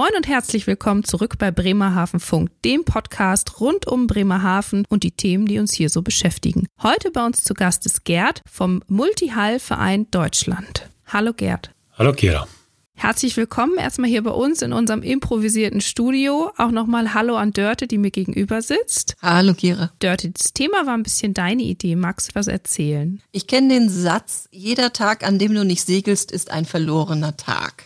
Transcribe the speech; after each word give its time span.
Moin 0.00 0.16
und 0.16 0.26
herzlich 0.26 0.66
willkommen 0.66 1.04
zurück 1.04 1.36
bei 1.36 1.50
Bremerhaven 1.50 2.20
Funk, 2.20 2.50
dem 2.64 2.86
Podcast 2.86 3.60
rund 3.60 3.86
um 3.86 4.06
Bremerhaven 4.06 4.86
und 4.88 5.02
die 5.02 5.10
Themen, 5.10 5.44
die 5.44 5.58
uns 5.58 5.74
hier 5.74 5.90
so 5.90 6.00
beschäftigen. 6.00 6.66
Heute 6.82 7.10
bei 7.10 7.22
uns 7.26 7.44
zu 7.44 7.52
Gast 7.52 7.84
ist 7.84 8.06
Gerd 8.06 8.40
vom 8.50 8.82
Multihall-Verein 8.88 10.10
Deutschland. 10.10 10.88
Hallo 11.04 11.34
Gerd. 11.34 11.72
Hallo 11.98 12.14
Kira. 12.14 12.48
Herzlich 12.94 13.36
willkommen 13.36 13.76
erstmal 13.76 14.08
hier 14.08 14.22
bei 14.22 14.30
uns 14.30 14.62
in 14.62 14.72
unserem 14.72 15.02
improvisierten 15.02 15.82
Studio. 15.82 16.50
Auch 16.56 16.70
nochmal 16.70 17.12
Hallo 17.12 17.36
an 17.36 17.52
Dörte, 17.52 17.86
die 17.86 17.98
mir 17.98 18.10
gegenüber 18.10 18.62
sitzt. 18.62 19.16
Hallo 19.20 19.52
Kira. 19.52 19.92
Dörte, 19.98 20.30
das 20.30 20.54
Thema 20.54 20.86
war 20.86 20.94
ein 20.94 21.02
bisschen 21.02 21.34
deine 21.34 21.62
Idee. 21.62 21.94
Magst 21.94 22.30
du 22.30 22.36
was 22.36 22.46
erzählen? 22.46 23.20
Ich 23.32 23.46
kenne 23.46 23.68
den 23.68 23.90
Satz, 23.90 24.48
jeder 24.50 24.94
Tag, 24.94 25.26
an 25.26 25.38
dem 25.38 25.52
du 25.52 25.62
nicht 25.62 25.84
segelst, 25.84 26.32
ist 26.32 26.50
ein 26.50 26.64
verlorener 26.64 27.36
Tag. 27.36 27.84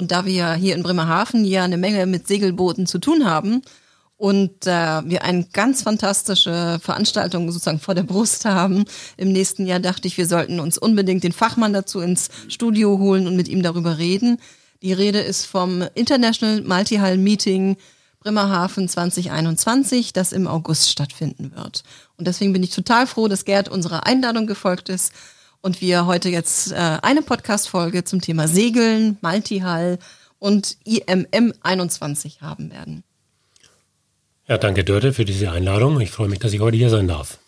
Und 0.00 0.12
da 0.12 0.24
wir 0.24 0.54
hier 0.54 0.74
in 0.74 0.82
Bremerhaven 0.82 1.44
ja 1.44 1.62
eine 1.62 1.76
Menge 1.76 2.06
mit 2.06 2.26
Segelbooten 2.26 2.86
zu 2.86 2.98
tun 2.98 3.26
haben 3.26 3.60
und 4.16 4.66
äh, 4.66 5.02
wir 5.04 5.24
eine 5.24 5.44
ganz 5.52 5.82
fantastische 5.82 6.78
Veranstaltung 6.82 7.52
sozusagen 7.52 7.80
vor 7.80 7.94
der 7.94 8.04
Brust 8.04 8.46
haben 8.46 8.86
im 9.18 9.30
nächsten 9.30 9.66
Jahr, 9.66 9.78
dachte 9.78 10.08
ich, 10.08 10.16
wir 10.16 10.24
sollten 10.24 10.58
uns 10.58 10.78
unbedingt 10.78 11.22
den 11.22 11.32
Fachmann 11.32 11.74
dazu 11.74 12.00
ins 12.00 12.30
Studio 12.48 12.98
holen 12.98 13.26
und 13.26 13.36
mit 13.36 13.48
ihm 13.48 13.62
darüber 13.62 13.98
reden. 13.98 14.38
Die 14.80 14.94
Rede 14.94 15.20
ist 15.20 15.44
vom 15.44 15.84
International 15.94 16.62
Multihall 16.62 17.18
Meeting 17.18 17.76
Bremerhaven 18.20 18.88
2021, 18.88 20.14
das 20.14 20.32
im 20.32 20.46
August 20.46 20.88
stattfinden 20.88 21.52
wird. 21.54 21.82
Und 22.16 22.26
deswegen 22.26 22.54
bin 22.54 22.62
ich 22.62 22.70
total 22.70 23.06
froh, 23.06 23.28
dass 23.28 23.44
Gerd 23.44 23.68
unserer 23.68 24.06
Einladung 24.06 24.46
gefolgt 24.46 24.88
ist 24.88 25.12
und 25.62 25.80
wir 25.80 26.06
heute 26.06 26.28
jetzt 26.28 26.72
äh, 26.72 26.98
eine 27.02 27.22
Podcast-Folge 27.22 28.04
zum 28.04 28.20
Thema 28.20 28.48
Segeln, 28.48 29.18
Multihall 29.20 29.98
und 30.38 30.76
IMM 30.84 31.52
21 31.60 32.40
haben 32.40 32.70
werden. 32.70 33.04
Ja, 34.46 34.58
danke 34.58 34.84
Dörte 34.84 35.12
für 35.12 35.24
diese 35.24 35.50
Einladung. 35.52 36.00
Ich 36.00 36.10
freue 36.10 36.28
mich, 36.28 36.38
dass 36.40 36.52
ich 36.52 36.60
heute 36.60 36.76
hier 36.76 36.90
sein 36.90 37.06
darf. 37.06 37.38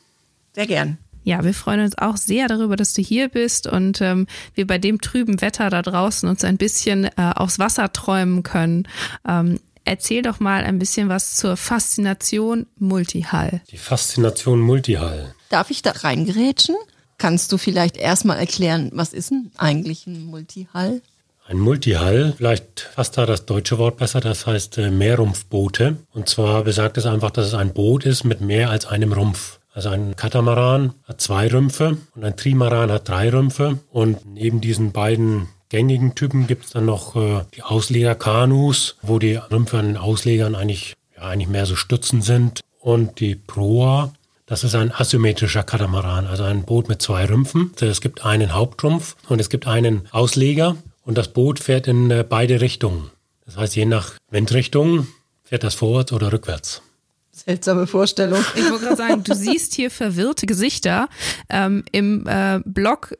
Sehr 0.55 0.67
gern. 0.67 0.99
Ja, 1.25 1.45
wir 1.45 1.55
freuen 1.55 1.81
uns 1.81 1.97
auch 1.99 2.17
sehr 2.17 2.49
darüber, 2.49 2.77
dass 2.77 2.95
du 2.95 3.03
hier 3.03 3.29
bist 3.29 3.67
und 3.67 4.01
ähm, 4.01 4.27
wir 4.55 4.67
bei 4.67 4.79
dem 4.79 5.01
trüben 5.01 5.41
Wetter 5.41 5.71
da 5.71 5.81
draußen 5.81 6.29
uns 6.29 6.45
ein 6.45 6.59
bisschen 6.59 7.05
äh, 7.05 7.11
aufs 7.17 7.59
Wasser 7.59 7.93
träumen 7.93 8.43
können. 8.43 8.89
Ähm, 9.27 9.61
erzähl 9.85 10.23
doch 10.23 10.41
mal 10.41 10.65
ein 10.65 10.79
bisschen 10.79 11.09
was 11.09 11.37
zur 11.37 11.57
Faszination 11.57 12.67
Multihall. 12.77 13.63
Die 13.71 13.79
Faszination 13.79 14.61
Multihall. 14.61 15.35
Darf 15.49 15.71
ich 15.71 15.83
da 15.83 15.93
reingerätschen? 15.93 16.75
Kannst 17.23 17.53
du 17.53 17.57
vielleicht 17.57 17.97
erstmal 17.97 18.41
erklären, 18.41 18.91
was 18.93 19.13
ist 19.13 19.31
denn 19.31 19.53
eigentlich 19.57 20.09
ein 20.09 20.25
Multihall? 20.25 21.03
Ein 21.47 21.61
Multihall, 21.61 22.35
vielleicht 22.37 22.81
fasst 22.81 23.17
da 23.17 23.27
das 23.27 23.47
deutsche 23.47 23.79
Wort 23.79 23.99
besser, 23.99 24.19
das 24.19 24.45
heißt 24.45 24.79
äh, 24.79 24.91
Mehrrumpfboote. 24.91 25.99
Und 26.13 26.29
zwar 26.29 26.65
besagt 26.65 26.99
es 26.99 27.07
einfach, 27.07 27.31
dass 27.31 27.47
es 27.47 27.55
ein 27.55 27.75
Boot 27.75 28.07
ist 28.07 28.25
mit 28.25 28.41
mehr 28.41 28.71
als 28.71 28.87
einem 28.87 29.13
Rumpf. 29.13 29.61
Also 29.73 29.91
ein 29.91 30.17
Katamaran 30.17 30.95
hat 31.05 31.21
zwei 31.21 31.47
Rümpfe 31.47 31.97
und 32.17 32.25
ein 32.25 32.37
Trimaran 32.37 32.91
hat 32.91 33.09
drei 33.09 33.31
Rümpfe. 33.31 33.79
Und 33.93 34.27
neben 34.27 34.61
diesen 34.61 34.91
beiden 34.91 35.47
gängigen 35.69 36.17
Typen 36.17 36.49
gibt 36.49 36.65
es 36.65 36.71
dann 36.73 36.87
noch 36.87 37.15
äh, 37.15 37.45
die 37.55 37.63
Auslegerkanus, 37.63 38.97
wo 39.01 39.21
die 39.21 39.37
Rümpfe 39.37 39.79
an 39.79 39.87
den 39.87 39.97
Auslegern 39.97 40.57
eigentlich, 40.57 40.95
ja, 41.17 41.23
eigentlich 41.29 41.49
mehr 41.49 41.67
so 41.67 41.77
Stützen 41.77 42.21
sind. 42.21 42.63
Und 42.81 43.21
die 43.21 43.37
Proa, 43.37 44.13
das 44.53 44.65
ist 44.65 44.75
ein 44.75 44.93
asymmetrischer 44.93 45.63
Katamaran, 45.63 46.27
also 46.27 46.43
ein 46.43 46.65
Boot 46.65 46.87
mit 46.87 47.01
zwei 47.01 47.25
Rümpfen. 47.25 47.73
Es 47.81 48.03
gibt 48.03 48.27
einen 48.27 48.53
Hauptrumpf 48.53 49.17
und 49.31 49.41
es 49.41 49.49
gibt 49.49 49.67
einen 49.67 50.03
Ausleger 50.11 50.77
und 51.07 51.17
das 51.17 51.29
Boot 51.29 51.59
fährt 51.59 51.89
in 51.89 52.11
äh, 52.11 52.23
beide 52.23 52.61
Richtungen. 52.61 53.11
Das 53.47 53.57
heißt, 53.57 53.75
je 53.77 53.87
nach 53.87 54.13
Windrichtung 54.31 55.07
fährt 55.43 55.65
das 55.65 55.75
vorwärts 55.75 56.13
oder 56.13 56.35
rückwärts. 56.35 56.83
Seltsame 57.31 57.87
Vorstellung. 57.87 58.45
Ich 58.55 58.71
wollte 58.71 58.85
gerade 58.85 58.97
sagen, 58.97 59.25
du 59.25 59.35
siehst 59.35 59.73
hier 59.73 59.91
verwirrte 59.91 60.45
Gesichter. 60.45 61.09
Ähm, 61.49 61.83
Im 61.91 62.27
äh, 62.27 62.61
Blog 62.67 63.15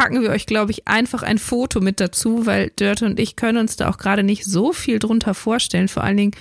packen 0.00 0.22
wir 0.22 0.30
euch, 0.30 0.46
glaube 0.46 0.70
ich, 0.70 0.88
einfach 0.88 1.22
ein 1.22 1.36
Foto 1.36 1.82
mit 1.82 2.00
dazu, 2.00 2.46
weil 2.46 2.72
Dörte 2.74 3.04
und 3.04 3.20
ich 3.20 3.36
können 3.36 3.58
uns 3.58 3.76
da 3.76 3.90
auch 3.90 3.98
gerade 3.98 4.22
nicht 4.22 4.46
so 4.46 4.72
viel 4.72 4.98
drunter 4.98 5.34
vorstellen. 5.34 5.88
Vor 5.88 6.02
allen 6.02 6.16
Dingen 6.16 6.32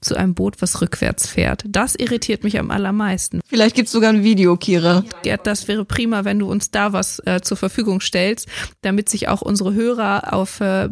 zu 0.00 0.16
einem 0.16 0.32
Boot, 0.32 0.62
was 0.62 0.80
rückwärts 0.80 1.28
fährt. 1.28 1.64
Das 1.68 1.94
irritiert 1.96 2.44
mich 2.44 2.58
am 2.58 2.70
allermeisten. 2.70 3.40
Vielleicht 3.46 3.76
gibt 3.76 3.88
es 3.88 3.92
sogar 3.92 4.08
ein 4.08 4.24
Video, 4.24 4.56
Kira. 4.56 5.04
Gerd, 5.22 5.46
das 5.46 5.68
wäre 5.68 5.84
prima, 5.84 6.24
wenn 6.24 6.38
du 6.38 6.50
uns 6.50 6.70
da 6.70 6.94
was 6.94 7.18
äh, 7.26 7.42
zur 7.42 7.58
Verfügung 7.58 8.00
stellst, 8.00 8.48
damit 8.80 9.10
sich 9.10 9.28
auch 9.28 9.42
unsere 9.42 9.74
Hörer 9.74 10.32
auf, 10.32 10.62
äh, 10.62 10.88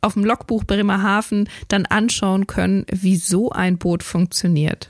auf 0.00 0.14
dem 0.14 0.24
Logbuch 0.24 0.64
Bremerhaven 0.64 1.46
dann 1.68 1.84
anschauen 1.84 2.46
können, 2.46 2.86
wie 2.90 3.16
so 3.16 3.50
ein 3.50 3.76
Boot 3.76 4.02
funktioniert. 4.02 4.88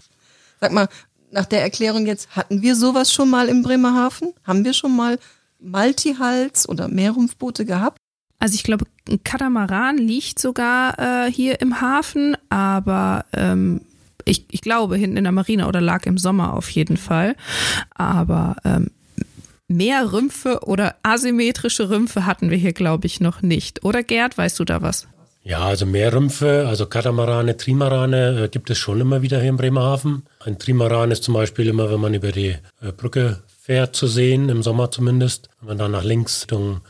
Sag 0.60 0.70
mal, 0.70 0.88
nach 1.32 1.47
der 1.47 1.62
Erklärung 1.62 2.06
jetzt, 2.06 2.37
hatten 2.37 2.62
wir 2.62 2.76
sowas 2.76 3.12
schon 3.12 3.28
mal 3.28 3.48
in 3.48 3.64
Bremerhaven? 3.64 4.34
Haben 4.44 4.64
wir 4.64 4.72
schon 4.72 4.94
mal 4.94 5.19
Multihals 5.60 6.69
oder 6.69 6.88
Meerrumpfboote 6.88 7.65
gehabt? 7.65 7.98
Also 8.38 8.54
ich 8.54 8.62
glaube, 8.62 8.87
ein 9.09 9.22
Katamaran 9.22 9.98
liegt 9.98 10.38
sogar 10.38 10.98
äh, 10.98 11.31
hier 11.31 11.60
im 11.60 11.81
Hafen, 11.81 12.37
aber 12.48 13.26
ähm, 13.34 13.82
ich, 14.25 14.47
ich 14.50 14.62
glaube 14.62 14.97
hinten 14.97 15.19
in 15.19 15.25
der 15.25 15.32
Marina 15.32 15.69
oder 15.69 15.81
lag 15.81 16.06
im 16.06 16.16
Sommer 16.16 16.54
auf 16.54 16.70
jeden 16.70 16.97
Fall. 16.97 17.37
Aber 17.94 18.56
ähm, 18.65 18.91
mehr 19.69 20.12
Rümpfe 20.12 20.60
oder 20.65 20.97
asymmetrische 21.03 21.91
Rümpfe 21.91 22.26
hatten 22.26 22.50
wir 22.50 22.56
hier, 22.56 22.72
glaube 22.72 23.06
ich, 23.06 23.20
noch 23.20 23.43
nicht. 23.43 23.84
Oder 23.84 24.03
Gerd, 24.03 24.38
weißt 24.38 24.59
du 24.59 24.65
da 24.65 24.82
was? 24.82 25.06
Ja, 25.43 25.60
also 25.60 25.87
Meerrümpfe, 25.87 26.66
also 26.69 26.84
Katamarane, 26.87 27.56
Trimarane 27.56 28.44
äh, 28.44 28.49
gibt 28.49 28.69
es 28.69 28.76
schon 28.76 29.00
immer 29.00 29.22
wieder 29.22 29.41
hier 29.41 29.50
in 29.50 29.56
Bremerhaven. 29.56 30.25
Ein 30.44 30.59
Trimaran 30.59 31.10
ist 31.10 31.25
zum 31.25 31.34
Beispiel 31.34 31.69
immer, 31.69 31.91
wenn 31.91 32.00
man 32.00 32.12
über 32.12 32.31
die 32.31 32.56
äh, 32.82 32.93
Brücke 32.94 33.43
fährt, 33.60 33.94
zu 33.94 34.06
sehen, 34.06 34.48
im 34.48 34.62
Sommer 34.62 34.91
zumindest. 34.91 35.50
Wenn 35.60 35.69
man 35.69 35.78
dann 35.78 35.93
nach 35.93 36.03
links 36.03 36.43
Richtung 36.43 36.81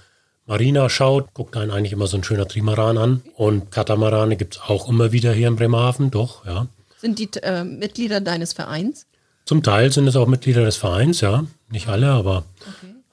Marina 0.47 0.89
schaut, 0.89 1.35
guckt 1.35 1.57
einen 1.57 1.71
eigentlich 1.71 1.93
immer 1.93 2.07
so 2.07 2.17
ein 2.17 2.25
schöner 2.25 2.47
Trimaran 2.47 2.97
an. 2.97 3.23
Und 3.37 3.71
Katamarane 3.71 4.37
gibt 4.37 4.57
es 4.57 4.63
auch 4.63 4.89
immer 4.89 5.13
wieder 5.13 5.33
hier 5.33 5.49
in 5.49 5.57
Bremerhaven, 5.57 6.11
doch, 6.11 6.47
ja. 6.47 6.67
Sind 6.99 7.19
die 7.19 7.29
äh, 7.43 7.65
Mitglieder 7.65 8.21
deines 8.21 8.53
Vereins? 8.53 9.07
Zum 9.47 9.63
Teil 9.63 9.91
sind 9.91 10.07
es 10.07 10.17
auch 10.17 10.27
Mitglieder 10.27 10.65
des 10.65 10.77
Vereins, 10.77 11.21
ja. 11.21 11.45
Nicht 11.71 11.89
alle, 11.89 12.09
aber 12.11 12.45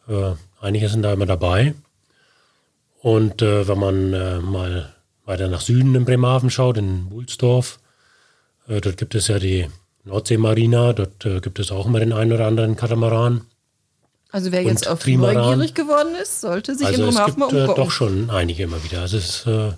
okay. 0.08 0.34
äh, 0.34 0.36
einige 0.62 0.90
sind 0.90 1.02
da 1.02 1.14
immer 1.14 1.26
dabei. 1.26 1.74
Und 3.02 3.42
äh, 3.42 3.68
wenn 3.68 3.80
man 3.80 4.14
äh, 4.14 4.40
mal 4.40 4.94
weiter 5.26 5.48
nach 5.48 5.62
Süden 5.62 5.96
in 5.96 6.06
Bremerhaven 6.06 6.50
schaut, 6.50 6.78
in 6.78 7.10
Wulsdorf, 7.12 7.80
äh, 8.68 8.82
dort 8.82 8.98
gibt 8.98 9.16
es 9.16 9.28
ja 9.28 9.40
die 9.40 9.68
Nordseemarina, 10.08 10.94
dort 10.94 11.26
äh, 11.26 11.40
gibt 11.40 11.60
es 11.60 11.72
auch 11.72 11.86
immer 11.86 12.00
den 12.00 12.14
einen 12.14 12.34
oder 12.34 12.48
anderen 12.48 12.76
Katamaran. 12.76 13.42
Also 14.32 14.52
wer 14.52 14.64
jetzt 14.64 14.88
auf 14.88 15.00
Trimaran. 15.00 15.36
neugierig 15.36 15.74
geworden 15.74 16.14
ist, 16.22 16.42
sollte 16.42 16.76
sich 16.76 16.88
also 16.88 17.04
in 17.04 17.10
Bremerhaven 17.10 17.40
mal 17.40 17.46
umgucken. 17.46 17.70
Äh, 17.70 17.76
doch 17.76 17.92
schon 17.92 18.30
einige 18.30 18.64
immer 18.64 18.84
wieder. 18.84 19.02
Also 19.02 19.18
es 19.18 19.30
ist 19.30 19.48
äh, 19.48 19.72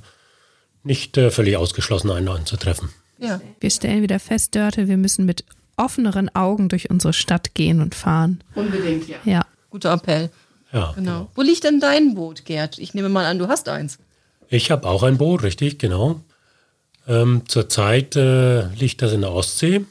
nicht 0.83 1.17
äh, 1.17 1.29
völlig 1.31 1.57
ausgeschlossen, 1.57 2.09
einen 2.11 2.25
neuen 2.25 2.45
zu 2.45 2.57
treffen. 2.57 2.89
Ja. 3.19 3.41
Wir 3.59 3.69
stellen 3.69 4.01
wieder 4.01 4.19
fest, 4.19 4.55
Dörte, 4.55 4.87
wir 4.87 4.97
müssen 4.97 5.25
mit 5.25 5.43
offeneren 5.77 6.33
Augen 6.35 6.69
durch 6.69 6.89
unsere 6.89 7.13
Stadt 7.13 7.53
gehen 7.53 7.81
und 7.81 7.95
fahren. 7.95 8.43
Unbedingt, 8.55 9.07
ja. 9.07 9.17
Ja. 9.23 9.45
Guter 9.69 9.93
Appell. 9.93 10.29
Ja. 10.71 10.93
Genau. 10.93 11.11
genau. 11.11 11.31
Wo 11.35 11.41
liegt 11.41 11.63
denn 11.63 11.79
dein 11.79 12.15
Boot, 12.15 12.45
Gerd? 12.45 12.79
Ich 12.79 12.93
nehme 12.93 13.09
mal 13.09 13.25
an, 13.25 13.39
du 13.39 13.47
hast 13.47 13.69
eins. 13.69 13.97
Ich 14.49 14.71
habe 14.71 14.87
auch 14.87 15.03
ein 15.03 15.17
Boot, 15.17 15.43
richtig, 15.43 15.79
genau. 15.79 16.21
Ähm, 17.07 17.43
Zurzeit 17.47 18.15
äh, 18.15 18.67
liegt 18.73 19.01
das 19.01 19.13
in 19.13 19.21
der 19.21 19.31
Ostsee. 19.31 19.85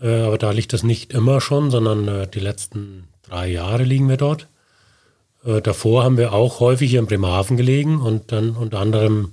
Äh, 0.00 0.22
aber 0.22 0.38
da 0.38 0.50
liegt 0.50 0.72
das 0.72 0.82
nicht 0.82 1.12
immer 1.12 1.40
schon, 1.40 1.70
sondern 1.70 2.08
äh, 2.08 2.28
die 2.28 2.40
letzten 2.40 3.08
drei 3.22 3.48
Jahre 3.48 3.84
liegen 3.84 4.08
wir 4.08 4.16
dort. 4.16 4.48
Äh, 5.44 5.60
davor 5.60 6.04
haben 6.04 6.16
wir 6.16 6.32
auch 6.32 6.60
häufig 6.60 6.90
hier 6.90 7.00
in 7.00 7.06
Bremerhaven 7.06 7.56
gelegen 7.56 8.00
und 8.00 8.32
dann 8.32 8.50
unter 8.50 8.78
anderem 8.78 9.32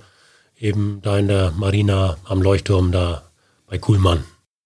eben 0.58 1.00
da 1.02 1.18
in 1.18 1.28
der 1.28 1.52
Marina 1.52 2.16
am 2.24 2.42
Leuchtturm 2.42 2.92
da 2.92 3.22
bei 3.66 3.78
Kuhlmann. 3.78 4.24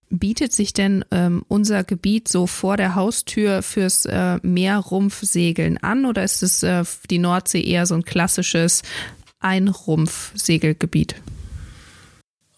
Bietet 0.09 0.53
sich 0.53 0.73
denn 0.73 1.03
ähm, 1.09 1.43
unser 1.47 1.83
Gebiet 1.83 2.27
so 2.27 2.45
vor 2.45 2.77
der 2.77 2.93
Haustür 2.93 3.63
fürs 3.63 4.05
äh, 4.05 4.37
Meerrumpfsegeln 4.43 5.77
an 5.79 6.05
oder 6.05 6.23
ist 6.23 6.43
es 6.43 6.61
äh, 6.61 6.83
die 7.09 7.17
Nordsee 7.17 7.63
eher 7.63 7.87
so 7.87 7.95
ein 7.95 8.03
klassisches 8.03 8.83
Einrumpfsegelgebiet? 9.39 11.15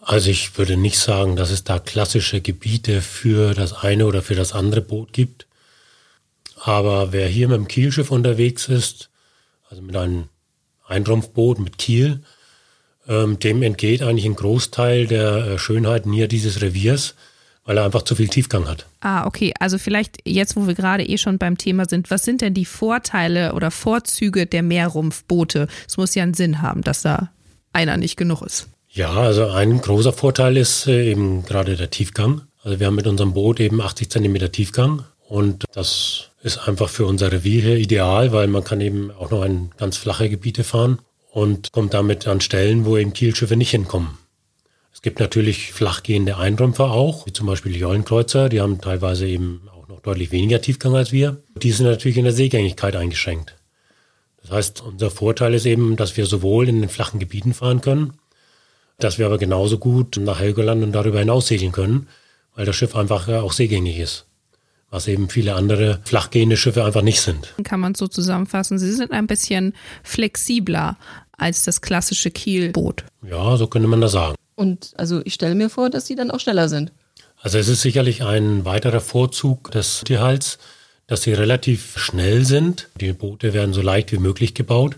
Also 0.06 0.30
ich 0.30 0.56
würde 0.60 0.78
nicht 0.78 1.00
sagen, 1.00 1.36
dass 1.36 1.50
es 1.50 1.64
da 1.64 1.80
klassische 1.80 2.40
Gebiete 2.40 3.02
für 3.02 3.56
das 3.56 3.74
eine 3.74 4.06
oder 4.06 4.22
für 4.22 4.36
das 4.36 4.54
andere 4.54 4.82
Boot 4.82 5.14
gibt. 5.14 5.48
Aber 6.64 7.12
wer 7.12 7.28
hier 7.28 7.48
mit 7.48 7.58
dem 7.58 7.68
Kielschiff 7.68 8.12
unterwegs 8.12 8.68
ist, 8.68 9.10
also 9.68 9.82
mit 9.82 9.96
einem 9.96 10.26
Einrumpfboot 10.88 11.58
mit 11.58 11.80
Kiel, 11.80 12.22
ähm, 13.08 13.40
dem 13.40 13.64
entgeht 13.64 14.04
eigentlich 14.04 14.26
ein 14.26 14.36
Großteil 14.36 15.08
der 15.08 15.38
äh, 15.38 15.58
Schönheiten 15.58 16.14
hier 16.14 16.28
dieses 16.28 16.62
Reviers, 16.62 17.16
weil 17.64 17.78
er 17.78 17.86
einfach 17.86 18.04
zu 18.04 18.14
viel 18.14 18.28
Tiefgang 18.28 18.68
hat. 18.68 18.86
Ah, 19.02 19.26
okay. 19.26 19.54
Also 19.60 19.80
vielleicht 19.80 20.18
jetzt, 20.24 20.56
wo 20.56 20.68
wir 20.68 20.76
gerade 20.76 21.04
eh 21.04 21.18
schon 21.18 21.40
beim 21.40 21.58
Thema 21.58 21.90
sind, 21.90 22.12
was 22.12 22.24
sind 22.24 22.42
denn 22.42 22.54
die 22.54 22.66
Vorteile 22.66 23.54
oder 23.54 23.72
Vorzüge 23.72 24.46
der 24.46 24.62
Meerrumpfboote? 24.62 25.68
Es 25.88 25.98
muss 25.98 26.14
ja 26.14 26.22
einen 26.22 26.36
Sinn 26.36 26.62
haben, 26.62 26.84
dass 26.84 27.02
da 27.02 27.32
einer 27.74 27.98
nicht 27.98 28.18
genug 28.18 28.44
ist. 28.44 28.68
Ja, 28.96 29.12
also 29.12 29.48
ein 29.48 29.82
großer 29.82 30.14
Vorteil 30.14 30.56
ist 30.56 30.88
äh, 30.88 31.12
eben 31.12 31.44
gerade 31.44 31.76
der 31.76 31.90
Tiefgang. 31.90 32.44
Also 32.64 32.80
wir 32.80 32.88
haben 32.88 32.96
mit 32.96 33.08
unserem 33.08 33.34
Boot 33.34 33.60
eben 33.60 33.82
80 33.82 34.10
Zentimeter 34.10 34.54
Tiefgang 34.54 35.04
und 35.28 35.66
das 35.74 36.30
ist 36.44 36.66
einfach 36.66 36.88
für 36.88 37.06
unser 37.06 37.30
Revier 37.30 37.62
hier 37.62 37.76
ideal, 37.76 38.32
weil 38.32 38.48
man 38.48 38.64
kann 38.64 38.80
eben 38.80 39.12
auch 39.12 39.32
noch 39.32 39.44
in 39.44 39.72
ganz 39.76 39.98
flache 39.98 40.30
Gebiete 40.30 40.64
fahren 40.64 41.00
und 41.30 41.74
kommt 41.74 41.94
damit 41.94 42.26
an 42.26 42.40
Stellen, 42.40 42.86
wo 42.86 42.96
eben 42.96 43.12
Kielschiffe 43.12 43.58
nicht 43.58 43.72
hinkommen. 43.72 44.18
Es 44.94 45.02
gibt 45.02 45.20
natürlich 45.20 45.74
flachgehende 45.74 46.38
Einrümpfer 46.38 46.90
auch, 46.90 47.26
wie 47.26 47.34
zum 47.34 47.48
Beispiel 47.48 47.74
die 47.74 47.80
Jollenkreuzer, 47.80 48.48
die 48.48 48.62
haben 48.62 48.80
teilweise 48.80 49.28
eben 49.28 49.68
auch 49.76 49.90
noch 49.90 50.00
deutlich 50.00 50.32
weniger 50.32 50.62
Tiefgang 50.62 50.96
als 50.96 51.12
wir. 51.12 51.36
Die 51.62 51.74
sind 51.74 51.86
natürlich 51.86 52.18
in 52.18 52.24
der 52.24 52.34
Seegängigkeit 52.34 52.96
eingeschränkt. 52.96 53.58
Das 54.42 54.52
heißt, 54.52 54.84
unser 54.84 55.12
Vorteil 55.12 55.54
ist 55.54 55.66
eben, 55.66 55.98
dass 55.98 56.16
wir 56.16 56.26
sowohl 56.28 56.70
in 56.70 56.80
den 56.80 56.90
flachen 56.90 57.20
Gebieten 57.20 57.54
fahren 57.54 57.82
können, 57.82 58.14
dass 58.98 59.18
wir 59.18 59.26
aber 59.26 59.38
genauso 59.38 59.78
gut 59.78 60.18
nach 60.18 60.40
Helgoland 60.40 60.84
und 60.84 60.92
darüber 60.92 61.20
hinaus 61.20 61.48
segeln 61.48 61.72
können, 61.72 62.08
weil 62.56 62.66
das 62.66 62.76
Schiff 62.76 62.96
einfach 62.96 63.28
auch 63.28 63.52
seegängig 63.52 64.00
ist. 64.00 64.26
Was 64.90 65.08
eben 65.08 65.30
viele 65.30 65.56
andere 65.56 66.00
flachgehende 66.06 66.56
Schiffe 66.56 66.86
einfach 66.86 67.02
nicht 67.02 67.20
sind. 67.20 67.54
Kann 67.64 67.80
man 67.80 67.96
so 67.96 68.08
zusammenfassen. 68.08 68.80
Sie 68.80 68.94
sind 68.94 69.12
ein 69.12 69.28
bisschen 69.28 69.74
flexibler 70.04 70.98
als 71.38 71.64
das 71.64 71.82
klassische 71.82 72.32
Kielboot. 72.32 73.04
Ja, 73.28 73.58
so 73.58 73.68
könnte 73.68 73.88
man 73.88 74.00
das 74.00 74.14
sagen. 74.14 74.36
Und 74.56 74.94
also 74.96 75.22
ich 75.26 75.34
stelle 75.34 75.56
mir 75.56 75.70
vor, 75.70 75.90
dass 75.90 76.08
sie 76.08 76.16
dann 76.16 76.32
auch 76.32 76.40
schneller 76.40 76.70
sind. 76.70 76.94
Also 77.42 77.58
es 77.58 77.68
ist 77.68 77.82
sicherlich 77.82 78.24
ein 78.24 78.64
weiterer 78.64 79.02
Vorzug 79.02 79.72
des 79.72 80.02
Tierhals, 80.06 80.58
dass 81.08 81.24
sie 81.24 81.34
relativ 81.34 81.98
schnell 81.98 82.46
sind. 82.46 82.90
Die 83.00 83.12
Boote 83.12 83.54
werden 83.54 83.74
so 83.74 83.82
leicht 83.82 84.12
wie 84.12 84.18
möglich 84.18 84.54
gebaut. 84.54 84.96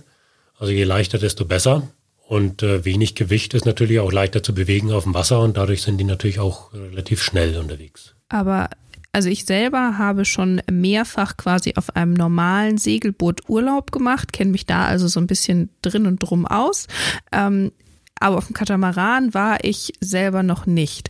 Also 0.59 0.71
je 0.71 0.83
leichter, 0.83 1.17
desto 1.17 1.45
besser. 1.45 1.87
Und 2.27 2.61
äh, 2.61 2.83
wenig 2.83 3.15
Gewicht 3.15 3.53
ist 3.53 3.65
natürlich 3.65 4.01
auch 4.01 4.11
leichter 4.11 4.43
zu 4.43 4.53
bewegen 4.53 4.91
auf 4.91 5.03
dem 5.03 5.13
Wasser 5.13 5.39
und 5.39 5.55
dadurch 5.55 5.81
sind 5.81 5.97
die 5.97 6.03
natürlich 6.03 6.39
auch 6.39 6.73
relativ 6.73 7.23
schnell 7.23 7.57
unterwegs. 7.57 8.15
Aber 8.27 8.69
also 9.13 9.29
ich 9.29 9.45
selber 9.45 9.97
habe 9.97 10.25
schon 10.25 10.61
mehrfach 10.69 11.37
quasi 11.37 11.75
auf 11.77 11.95
einem 11.95 12.13
normalen 12.13 12.77
Segelboot 12.77 13.49
Urlaub 13.49 13.93
gemacht, 13.93 14.33
kenne 14.33 14.51
mich 14.51 14.65
da 14.65 14.85
also 14.85 15.07
so 15.07 15.21
ein 15.21 15.27
bisschen 15.27 15.69
drin 15.81 16.05
und 16.05 16.19
drum 16.19 16.45
aus. 16.45 16.87
Ähm, 17.31 17.71
aber 18.19 18.37
auf 18.37 18.47
dem 18.47 18.53
Katamaran 18.53 19.33
war 19.33 19.63
ich 19.63 19.93
selber 20.01 20.43
noch 20.43 20.65
nicht. 20.65 21.09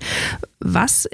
Was 0.59 1.09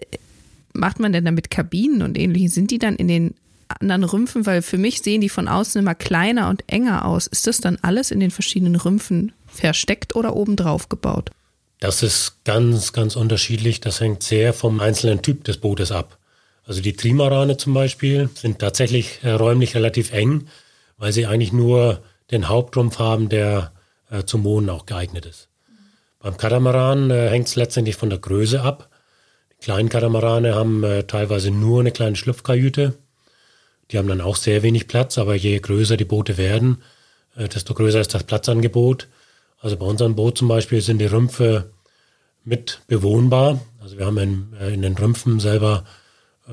macht 0.74 1.00
man 1.00 1.14
denn 1.14 1.24
da 1.24 1.32
mit 1.32 1.50
Kabinen 1.50 2.02
und 2.02 2.18
ähnlichen? 2.18 2.50
Sind 2.50 2.72
die 2.72 2.80
dann 2.80 2.98
in 2.98 3.08
den 3.08 3.36
anderen 3.80 4.04
Rümpfen? 4.04 4.46
Weil 4.46 4.62
für 4.62 4.78
mich 4.78 5.02
sehen 5.02 5.22
die 5.22 5.30
von 5.30 5.48
außen 5.48 5.80
immer 5.80 5.96
kleiner 5.96 6.50
und 6.50 6.64
enger 6.68 7.06
aus. 7.06 7.28
Ist 7.28 7.48
das 7.48 7.60
dann 7.60 7.78
alles 7.82 8.12
in 8.12 8.20
den 8.20 8.32
verschiedenen 8.32 8.76
Rümpfen 8.76 9.32
versteckt 9.54 10.16
oder 10.16 10.36
obendrauf 10.36 10.90
gebaut? 10.90 11.32
Das 11.80 12.02
ist 12.02 12.44
ganz, 12.46 12.94
ganz 12.94 13.16
unterschiedlich. 13.16 13.82
Das 13.82 14.00
hängt 14.00 14.24
sehr 14.24 14.54
vom 14.54 14.80
einzelnen 14.80 15.22
Typ 15.22 15.44
des 15.44 15.58
Bootes 15.58 15.92
ab. 15.92 16.18
Also 16.66 16.82
die 16.82 16.94
Trimarane 16.94 17.58
zum 17.58 17.74
Beispiel 17.74 18.30
sind 18.36 18.60
tatsächlich 18.60 19.20
äh, 19.24 19.32
räumlich 19.32 19.76
relativ 19.76 20.14
eng, 20.14 20.48
weil 20.98 21.12
sie 21.12 21.26
eigentlich 21.26 21.52
nur 21.52 22.02
den 22.32 22.48
Hauptrumpf 22.48 23.00
haben, 23.00 23.28
der 23.28 23.74
äh, 24.10 24.24
zum 24.24 24.44
Wohnen 24.46 24.70
auch 24.70 24.86
geeignet 24.86 25.26
ist. 25.26 25.50
Beim 26.20 26.38
Katamaran 26.38 27.12
äh, 27.12 27.30
hängt 27.30 27.48
es 27.48 27.58
letztendlich 27.58 27.98
von 27.98 28.10
der 28.10 28.20
Größe 28.20 28.62
ab. 28.62 28.90
Die 29.52 29.66
kleinen 29.66 29.90
Katamarane 29.90 30.56
haben 30.56 30.84
teilweise 31.08 31.50
nur 31.50 31.80
eine 31.80 31.92
kleine 31.92 32.18
Schlupfkajüte. 32.18 32.96
Die 33.92 33.98
haben 33.98 34.10
dann 34.10 34.20
auch 34.20 34.36
sehr 34.36 34.62
wenig 34.62 34.88
Platz, 34.88 35.18
aber 35.18 35.36
je 35.36 35.58
größer 35.58 35.96
die 35.96 36.04
Boote 36.04 36.38
werden, 36.38 36.82
desto 37.38 37.74
größer 37.74 38.02
ist 38.02 38.14
das 38.14 38.26
Platzangebot. 38.26 39.08
Also 39.64 39.78
bei 39.78 39.86
unserem 39.86 40.16
Boot 40.16 40.38
zum 40.38 40.50
Beispiel 40.50 40.82
sind 40.82 41.00
die 41.00 41.06
Rümpfe 41.06 41.72
mit 42.44 42.82
bewohnbar. 42.88 43.62
Also 43.82 43.98
wir 43.98 44.06
haben 44.06 44.18
in, 44.18 44.54
äh, 44.60 44.74
in 44.74 44.82
den 44.82 44.96
Rümpfen 44.96 45.40
selber 45.40 45.86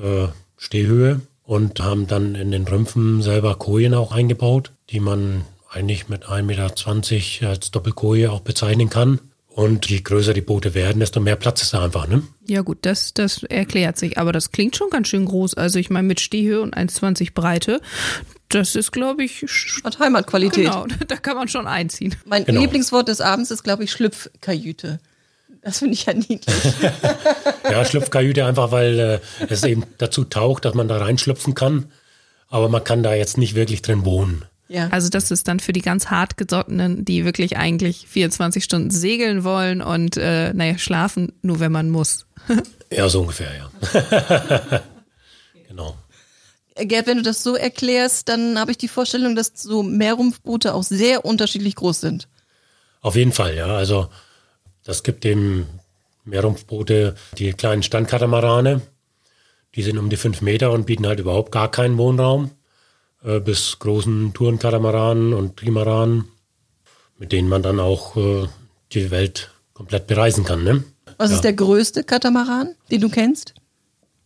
äh, 0.01 0.27
Stehhöhe 0.55 1.19
und 1.43 1.81
haben 1.81 2.07
dann 2.07 2.35
in 2.35 2.51
den 2.51 2.65
Rümpfen 2.65 3.21
selber 3.21 3.55
Kojen 3.55 3.93
auch 3.93 4.13
eingebaut, 4.13 4.71
die 4.89 5.01
man 5.01 5.43
eigentlich 5.69 6.07
mit 6.07 6.25
1,20 6.25 6.43
Meter 6.43 7.49
als 7.49 7.71
Doppelkoje 7.71 8.31
auch 8.31 8.39
bezeichnen 8.39 8.89
kann. 8.89 9.19
Und 9.47 9.89
je 9.89 9.99
größer 9.99 10.33
die 10.33 10.39
Boote 10.39 10.73
werden, 10.73 11.01
desto 11.01 11.19
mehr 11.19 11.35
Platz 11.35 11.61
ist 11.61 11.73
da 11.73 11.83
einfach, 11.83 12.07
ne? 12.07 12.23
Ja 12.47 12.61
gut, 12.61 12.77
das, 12.83 13.13
das 13.13 13.43
erklärt 13.43 13.97
sich. 13.97 14.17
Aber 14.17 14.31
das 14.31 14.53
klingt 14.53 14.77
schon 14.77 14.89
ganz 14.89 15.09
schön 15.09 15.25
groß. 15.25 15.55
Also 15.55 15.77
ich 15.77 15.89
meine, 15.89 16.07
mit 16.07 16.21
Stehhöhe 16.21 16.61
und 16.61 16.77
1,20 16.77 17.33
Breite, 17.33 17.81
das 18.53 18.75
ist, 18.75 18.91
glaube 18.91 19.23
ich... 19.23 19.45
Hat 19.83 19.99
Heimatqualität. 19.99 20.65
Genau, 20.65 20.85
da 21.07 21.15
kann 21.17 21.35
man 21.35 21.47
schon 21.47 21.67
einziehen. 21.67 22.15
Mein 22.25 22.45
Genau. 22.45 22.61
Lieblingswort 22.61 23.07
des 23.07 23.21
Abends 23.21 23.51
ist, 23.51 23.63
glaube 23.63 23.83
ich, 23.83 23.91
Schlüpfkajüte. 23.91 24.99
Das 25.61 25.79
finde 25.79 25.93
ich 25.93 26.05
ja 26.05 26.13
niedlich. 26.13 26.45
Ja, 27.69 27.85
Schlüpfkajüte 27.85 28.45
einfach, 28.45 28.71
weil 28.71 28.99
äh, 28.99 29.45
es 29.47 29.63
eben 29.63 29.85
dazu 29.97 30.25
taugt, 30.25 30.65
dass 30.65 30.73
man 30.73 30.87
da 30.89 30.97
reinschlüpfen 30.97 31.55
kann. 31.55 31.85
Aber 32.49 32.67
man 32.67 32.83
kann 32.83 33.01
da 33.01 33.13
jetzt 33.13 33.37
nicht 33.37 33.55
wirklich 33.55 33.81
drin 33.81 34.03
wohnen. 34.03 34.43
Ja. 34.67 34.87
Also 34.89 35.09
das 35.09 35.31
ist 35.31 35.47
dann 35.47 35.59
für 35.59 35.71
die 35.71 35.81
ganz 35.81 36.07
hartgesottenen, 36.07 37.05
die 37.05 37.23
wirklich 37.23 37.57
eigentlich 37.57 38.07
24 38.07 38.63
Stunden 38.63 38.89
segeln 38.89 39.43
wollen 39.43 39.81
und 39.81 40.17
äh, 40.17 40.53
naja, 40.53 40.77
schlafen 40.77 41.33
nur, 41.41 41.59
wenn 41.59 41.71
man 41.71 41.89
muss. 41.89 42.25
Ja, 42.93 43.07
so 43.07 43.21
ungefähr, 43.21 43.51
ja. 43.55 44.81
genau. 45.69 45.95
Gerd, 46.85 47.07
wenn 47.07 47.17
du 47.17 47.23
das 47.23 47.43
so 47.43 47.55
erklärst, 47.55 48.29
dann 48.29 48.59
habe 48.59 48.71
ich 48.71 48.77
die 48.77 48.87
Vorstellung, 48.87 49.35
dass 49.35 49.51
so 49.55 49.83
Meerrumpfboote 49.83 50.73
auch 50.73 50.83
sehr 50.83 51.25
unterschiedlich 51.25 51.75
groß 51.75 52.01
sind. 52.01 52.27
Auf 53.01 53.15
jeden 53.15 53.31
Fall, 53.31 53.55
ja. 53.55 53.67
Also 53.67 54.09
das 54.83 55.03
gibt 55.03 55.25
eben 55.25 55.67
Meerrumpfboote, 56.25 57.15
die 57.37 57.53
kleinen 57.53 57.83
Standkatamarane, 57.83 58.81
die 59.75 59.83
sind 59.83 59.97
um 59.97 60.09
die 60.09 60.17
fünf 60.17 60.41
Meter 60.41 60.71
und 60.71 60.85
bieten 60.85 61.07
halt 61.07 61.19
überhaupt 61.19 61.51
gar 61.51 61.71
keinen 61.71 61.97
Wohnraum, 61.97 62.51
äh, 63.23 63.39
bis 63.39 63.79
großen 63.79 64.33
Tourenkatamaranen 64.33 65.33
und 65.33 65.57
Trimaranen, 65.57 66.25
mit 67.17 67.31
denen 67.31 67.49
man 67.49 67.63
dann 67.63 67.79
auch 67.79 68.15
äh, 68.17 68.47
die 68.93 69.11
Welt 69.11 69.51
komplett 69.73 70.07
bereisen 70.07 70.43
kann. 70.43 70.63
Ne? 70.63 70.83
Was 71.17 71.29
Ja. 71.31 71.35
ist 71.37 71.43
der 71.43 71.53
größte 71.53 72.03
Katamaran, 72.03 72.75
den 72.91 73.01
du 73.01 73.09
kennst? 73.09 73.53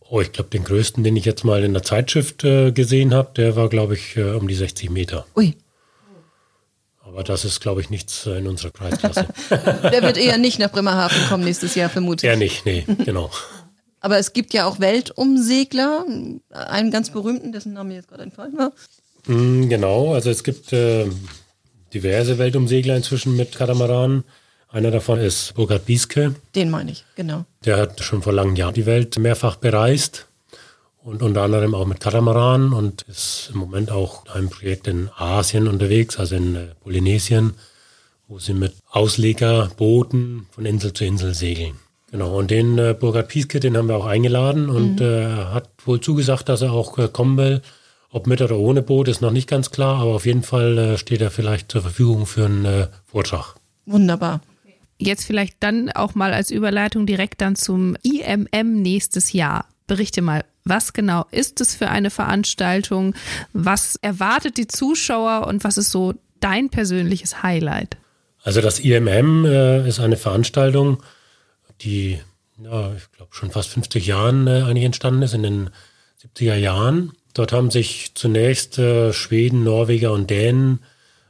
Oh, 0.08 0.20
ich 0.20 0.32
glaube, 0.32 0.50
den 0.50 0.64
größten, 0.64 1.02
den 1.02 1.16
ich 1.16 1.24
jetzt 1.24 1.44
mal 1.44 1.64
in 1.64 1.72
der 1.72 1.82
Zeitschrift 1.82 2.44
äh, 2.44 2.70
gesehen 2.72 3.12
habe, 3.12 3.30
der 3.36 3.56
war, 3.56 3.68
glaube 3.68 3.94
ich, 3.94 4.16
äh, 4.16 4.32
um 4.32 4.46
die 4.46 4.54
60 4.54 4.90
Meter. 4.90 5.26
Ui, 5.36 5.56
Aber 7.02 7.24
das 7.24 7.44
ist, 7.44 7.60
glaube 7.60 7.80
ich, 7.80 7.90
nichts 7.90 8.24
äh, 8.26 8.38
in 8.38 8.46
unserer 8.46 8.70
Preisklasse. 8.70 9.26
der 9.50 10.02
wird 10.02 10.16
eher 10.16 10.38
nicht 10.38 10.58
nach 10.58 10.70
Bremerhaven 10.70 11.18
kommen 11.28 11.44
nächstes 11.44 11.74
Jahr, 11.74 11.88
vermute 11.90 12.24
ich. 12.26 12.30
Eher 12.30 12.36
nicht, 12.36 12.64
nee, 12.66 12.84
genau. 13.04 13.30
Aber 14.00 14.18
es 14.18 14.32
gibt 14.32 14.52
ja 14.54 14.66
auch 14.66 14.78
Weltumsegler, 14.78 16.04
einen 16.50 16.90
ganz 16.92 17.10
berühmten, 17.10 17.50
dessen 17.50 17.72
Name 17.72 17.94
jetzt 17.94 18.08
gerade 18.08 18.22
entfallen 18.22 18.56
war. 18.56 18.72
Mm, 19.26 19.68
Genau, 19.68 20.14
also 20.14 20.30
es 20.30 20.44
gibt 20.44 20.72
äh, 20.72 21.06
diverse 21.92 22.38
Weltumsegler 22.38 22.96
inzwischen 22.96 23.34
mit 23.36 23.56
Katamaranen. 23.56 24.22
Einer 24.76 24.90
davon 24.90 25.18
ist 25.20 25.54
Burkhard 25.54 25.86
Bieske. 25.86 26.34
Den 26.54 26.68
meine 26.68 26.90
ich, 26.90 27.06
genau. 27.14 27.46
Der 27.64 27.78
hat 27.78 28.02
schon 28.02 28.20
vor 28.20 28.34
langen 28.34 28.56
Jahren 28.56 28.74
die 28.74 28.84
Welt 28.84 29.18
mehrfach 29.18 29.56
bereist 29.56 30.26
und 31.02 31.22
unter 31.22 31.40
anderem 31.40 31.74
auch 31.74 31.86
mit 31.86 31.98
Katamaran 31.98 32.74
und 32.74 33.00
ist 33.08 33.48
im 33.54 33.58
Moment 33.58 33.90
auch 33.90 34.26
in 34.26 34.32
einem 34.32 34.50
Projekt 34.50 34.86
in 34.86 35.08
Asien 35.16 35.66
unterwegs, 35.66 36.18
also 36.18 36.36
in 36.36 36.56
äh, 36.56 36.66
Polynesien, 36.82 37.54
wo 38.28 38.38
sie 38.38 38.52
mit 38.52 38.74
Auslegerbooten 38.90 40.44
von 40.50 40.66
Insel 40.66 40.92
zu 40.92 41.06
Insel 41.06 41.32
segeln. 41.32 41.76
Genau, 42.10 42.36
und 42.36 42.50
den 42.50 42.76
äh, 42.76 42.94
Burkhard 43.00 43.28
Pieske, 43.28 43.60
den 43.60 43.78
haben 43.78 43.88
wir 43.88 43.96
auch 43.96 44.04
eingeladen 44.04 44.68
und 44.68 45.00
äh, 45.00 45.22
er 45.22 45.54
hat 45.54 45.70
wohl 45.86 46.02
zugesagt, 46.02 46.50
dass 46.50 46.60
er 46.60 46.72
auch 46.72 46.98
äh, 46.98 47.08
kommen 47.08 47.38
will. 47.38 47.62
Ob 48.10 48.26
mit 48.26 48.42
oder 48.42 48.58
ohne 48.58 48.82
Boot 48.82 49.08
ist 49.08 49.22
noch 49.22 49.32
nicht 49.32 49.48
ganz 49.48 49.70
klar, 49.70 50.02
aber 50.02 50.16
auf 50.16 50.26
jeden 50.26 50.42
Fall 50.42 50.76
äh, 50.76 50.98
steht 50.98 51.22
er 51.22 51.30
vielleicht 51.30 51.72
zur 51.72 51.80
Verfügung 51.80 52.26
für 52.26 52.44
einen 52.44 52.66
äh, 52.66 52.88
Vortrag. 53.06 53.54
Wunderbar. 53.86 54.42
Jetzt 54.98 55.24
vielleicht 55.24 55.56
dann 55.60 55.90
auch 55.90 56.14
mal 56.14 56.32
als 56.32 56.50
Überleitung 56.50 57.06
direkt 57.06 57.40
dann 57.40 57.56
zum 57.56 57.96
IMM 58.02 58.80
nächstes 58.80 59.32
Jahr. 59.32 59.66
Berichte 59.86 60.22
mal, 60.22 60.44
was 60.64 60.92
genau 60.92 61.26
ist 61.30 61.60
es 61.60 61.74
für 61.74 61.88
eine 61.88 62.10
Veranstaltung? 62.10 63.14
Was 63.52 63.96
erwartet 63.96 64.56
die 64.56 64.66
Zuschauer 64.66 65.46
und 65.46 65.64
was 65.64 65.76
ist 65.76 65.90
so 65.90 66.14
dein 66.40 66.70
persönliches 66.70 67.42
Highlight? 67.42 67.96
Also 68.42 68.60
das 68.60 68.80
IMM 68.80 69.44
äh, 69.44 69.88
ist 69.88 70.00
eine 70.00 70.16
Veranstaltung, 70.16 71.02
die, 71.82 72.20
ja, 72.62 72.94
ich 72.94 73.10
glaube, 73.12 73.34
schon 73.34 73.50
fast 73.50 73.70
50 73.70 74.06
Jahren 74.06 74.46
äh, 74.46 74.62
eigentlich 74.62 74.84
entstanden 74.84 75.22
ist, 75.22 75.34
in 75.34 75.42
den 75.42 75.70
70er 76.22 76.54
Jahren. 76.54 77.12
Dort 77.34 77.52
haben 77.52 77.70
sich 77.70 78.12
zunächst 78.14 78.78
äh, 78.78 79.12
Schweden, 79.12 79.62
Norweger 79.62 80.12
und 80.12 80.30
Dänen, 80.30 80.80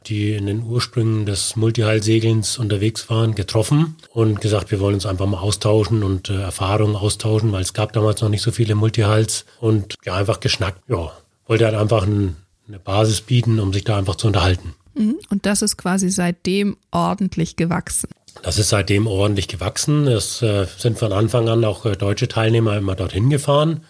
die 0.09 0.33
in 0.33 0.47
den 0.47 0.63
Ursprüngen 0.63 1.27
des 1.27 1.57
Multihull-Segelns 1.57 2.59
unterwegs 2.59 3.09
waren, 3.11 3.35
getroffen 3.35 3.97
und 4.11 4.41
gesagt, 4.41 4.71
wir 4.71 4.81
wollen 4.81 4.95
uns 4.95 5.07
einfach 5.07 5.27
mal 5.27 5.39
austauschen 5.39 6.03
und 6.03 6.31
äh, 6.31 6.41
Erfahrungen 6.41 6.97
austauschen, 6.97 7.53
weil 7.53 7.63
es 7.63 7.73
gab 7.73 7.93
damals 7.93 8.21
noch 8.21 8.29
nicht 8.29 8.43
so 8.43 8.51
viele 8.51 8.75
Multihulls 8.75 9.45
und 9.61 9.95
ja, 10.05 10.15
einfach 10.15 10.41
geschnackt. 10.41 10.83
Ja, 10.89 11.13
wollte 11.47 11.65
halt 11.65 11.75
einfach 11.75 12.07
ein, 12.07 12.37
eine 12.69 12.79
Basis 12.79 13.21
bieten, 13.21 13.59
um 13.61 13.73
sich 13.73 13.85
da 13.85 13.99
einfach 13.99 14.17
zu 14.17 14.27
unterhalten. 14.27 14.75
Mhm. 14.95 15.19
Und 15.31 15.47
das 15.47 15.63
ist 15.63 15.77
quasi 15.77 16.11
seitdem 16.11 16.77
ordentlich 16.91 17.57
gewachsen. 17.57 18.09
Das 18.43 18.59
ist 18.59 18.69
seitdem 18.69 19.07
ordentlich 19.07 19.49
gewachsen. 19.49 20.07
Es 20.07 20.43
äh, 20.43 20.67
sind 20.79 20.99
von 20.99 21.13
Anfang 21.13 21.49
an 21.49 21.65
auch 21.65 21.87
äh, 21.87 21.97
deutsche 21.97 22.29
Teilnehmer 22.29 22.77
immer 22.77 22.95
dorthin 22.95 23.31
gefahren. 23.31 23.83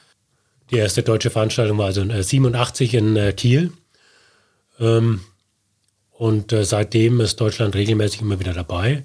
Die 0.71 0.77
erste 0.77 1.03
deutsche 1.03 1.31
Veranstaltung 1.31 1.79
war 1.79 1.87
also 1.87 2.03
äh, 2.03 2.23
87 2.23 2.95
in 2.95 3.17
äh, 3.17 3.33
Kiel. 3.33 3.73
Ähm, 4.79 5.21
und 6.19 6.53
äh, 6.53 6.65
seitdem 6.65 7.21
ist 7.21 7.41
Deutschland 7.41 7.75
regelmäßig 7.75 8.23
immer 8.23 8.41
wieder 8.41 8.55
dabei. 8.55 9.05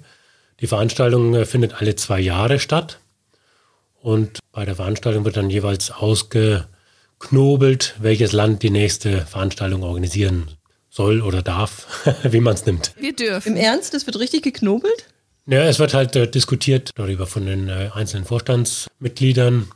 Die 0.60 0.66
Veranstaltung 0.66 1.34
äh, 1.34 1.44
findet 1.44 1.74
alle 1.74 1.94
zwei 1.96 2.20
Jahre 2.20 2.58
statt. 2.58 2.98
Und 4.00 4.38
bei 4.50 4.64
der 4.64 4.76
Veranstaltung 4.76 5.24
wird 5.24 5.36
dann 5.36 5.50
jeweils 5.50 5.90
ausgeknobelt, 5.90 7.96
welches 8.00 8.32
Land 8.32 8.62
die 8.62 8.70
nächste 8.70 9.26
Veranstaltung 9.26 9.82
organisieren 9.82 10.50
soll 10.88 11.20
oder 11.20 11.42
darf, 11.42 11.86
wie 12.22 12.40
man 12.40 12.54
es 12.54 12.66
nimmt. 12.66 12.94
Wir 12.98 13.14
dürfen. 13.14 13.56
Im 13.56 13.62
Ernst, 13.62 13.94
das 13.94 14.06
wird 14.06 14.18
richtig 14.18 14.42
geknobelt? 14.42 15.06
Ja, 15.46 15.64
es 15.64 15.78
wird 15.78 15.94
halt 15.94 16.16
äh, 16.16 16.28
diskutiert 16.28 16.90
darüber 16.94 17.26
von 17.26 17.46
den 17.46 17.68
äh, 17.68 17.90
einzelnen 17.92 18.24
Vorstandsmitgliedern, 18.24 19.70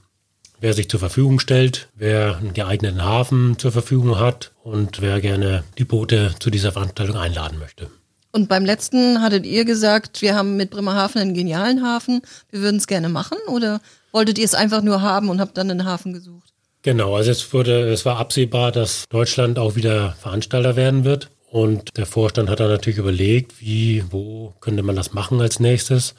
wer 0.61 0.73
sich 0.73 0.89
zur 0.89 1.01
Verfügung 1.01 1.41
stellt, 1.41 1.89
wer 1.95 2.37
einen 2.37 2.55
geeigneten 2.55 3.05
Hafen 3.05 3.59
zur 3.59 3.73
Verfügung 3.73 4.19
hat 4.19 4.53
und 4.63 5.01
wer 5.01 5.21
gerne 5.21 5.65
die 5.79 5.85
Boote 5.85 6.35
zu 6.39 6.51
dieser 6.51 6.73
Veranstaltung 6.73 7.17
einladen 7.17 7.59
möchte. 7.59 7.91
Und 8.33 8.49
beim 8.49 8.65
letzten 8.65 9.23
hattet 9.23 9.47
ihr 9.47 9.65
gesagt, 9.65 10.21
wir 10.21 10.35
haben 10.35 10.57
mit 10.57 10.71
Bremerhaven 10.71 11.21
einen 11.21 11.35
genialen 11.35 11.83
Hafen, 11.83 12.21
wir 12.51 12.61
würden 12.61 12.77
es 12.77 12.87
gerne 12.87 13.09
machen 13.09 13.39
oder 13.49 13.81
wolltet 14.13 14.39
ihr 14.39 14.45
es 14.45 14.55
einfach 14.55 14.83
nur 14.83 15.01
haben 15.01 15.31
und 15.31 15.41
habt 15.41 15.57
dann 15.57 15.71
einen 15.71 15.87
Hafen 15.87 16.13
gesucht? 16.13 16.53
Genau, 16.83 17.17
also 17.17 17.31
es 17.31 17.53
wurde, 17.53 17.91
es 17.91 18.05
war 18.05 18.19
absehbar, 18.19 18.73
dass 18.73 19.05
Deutschland 19.09 19.59
auch 19.59 19.75
wieder 19.75 20.13
Veranstalter 20.21 20.77
werden 20.77 21.05
wird. 21.05 21.31
Und 21.51 21.97
der 21.97 22.07
Vorstand 22.07 22.51
hat 22.51 22.61
dann 22.61 22.69
natürlich 22.69 22.99
überlegt, 22.99 23.61
wie, 23.61 24.05
wo 24.11 24.55
könnte 24.61 24.83
man 24.83 24.95
das 24.95 25.13
machen 25.13 25.41
als 25.41 25.59
nächstes. 25.59 26.15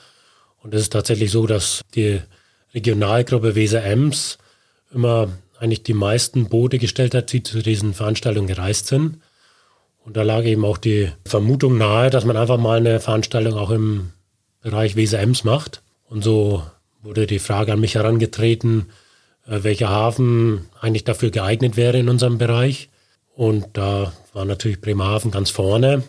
Und 0.61 0.73
es 0.73 0.81
ist 0.81 0.93
tatsächlich 0.93 1.31
so, 1.31 1.45
dass 1.47 1.81
die 1.95 2.19
Regionalgruppe 2.77 3.55
Weser-Ems 3.55 4.37
immer 4.93 5.29
eigentlich 5.59 5.81
die 5.81 5.95
meisten 5.95 6.47
Boote 6.47 6.77
gestellt 6.77 7.15
hat, 7.15 7.31
die 7.33 7.41
zu 7.41 7.63
diesen 7.63 7.95
Veranstaltungen 7.95 8.47
gereist 8.47 8.87
sind. 8.87 9.17
Und 10.05 10.15
da 10.15 10.21
lag 10.21 10.43
eben 10.43 10.63
auch 10.63 10.77
die 10.77 11.11
Vermutung 11.25 11.77
nahe, 11.77 12.11
dass 12.11 12.23
man 12.23 12.37
einfach 12.37 12.57
mal 12.57 12.77
eine 12.77 12.99
Veranstaltung 12.99 13.55
auch 13.55 13.71
im 13.71 14.11
Bereich 14.61 14.95
Weser-Ems 14.95 15.43
macht. 15.43 15.81
Und 16.07 16.23
so 16.23 16.63
wurde 17.01 17.25
die 17.25 17.39
Frage 17.39 17.73
an 17.73 17.79
mich 17.79 17.95
herangetreten, 17.95 18.85
äh, 19.47 19.63
welcher 19.63 19.89
Hafen 19.89 20.67
eigentlich 20.79 21.03
dafür 21.03 21.31
geeignet 21.31 21.77
wäre 21.77 21.97
in 21.97 22.09
unserem 22.09 22.37
Bereich. 22.37 22.89
Und 23.35 23.65
da 23.73 24.13
war 24.33 24.45
natürlich 24.45 24.79
Bremerhaven 24.79 25.31
ganz 25.31 25.49
vorne. 25.49 26.03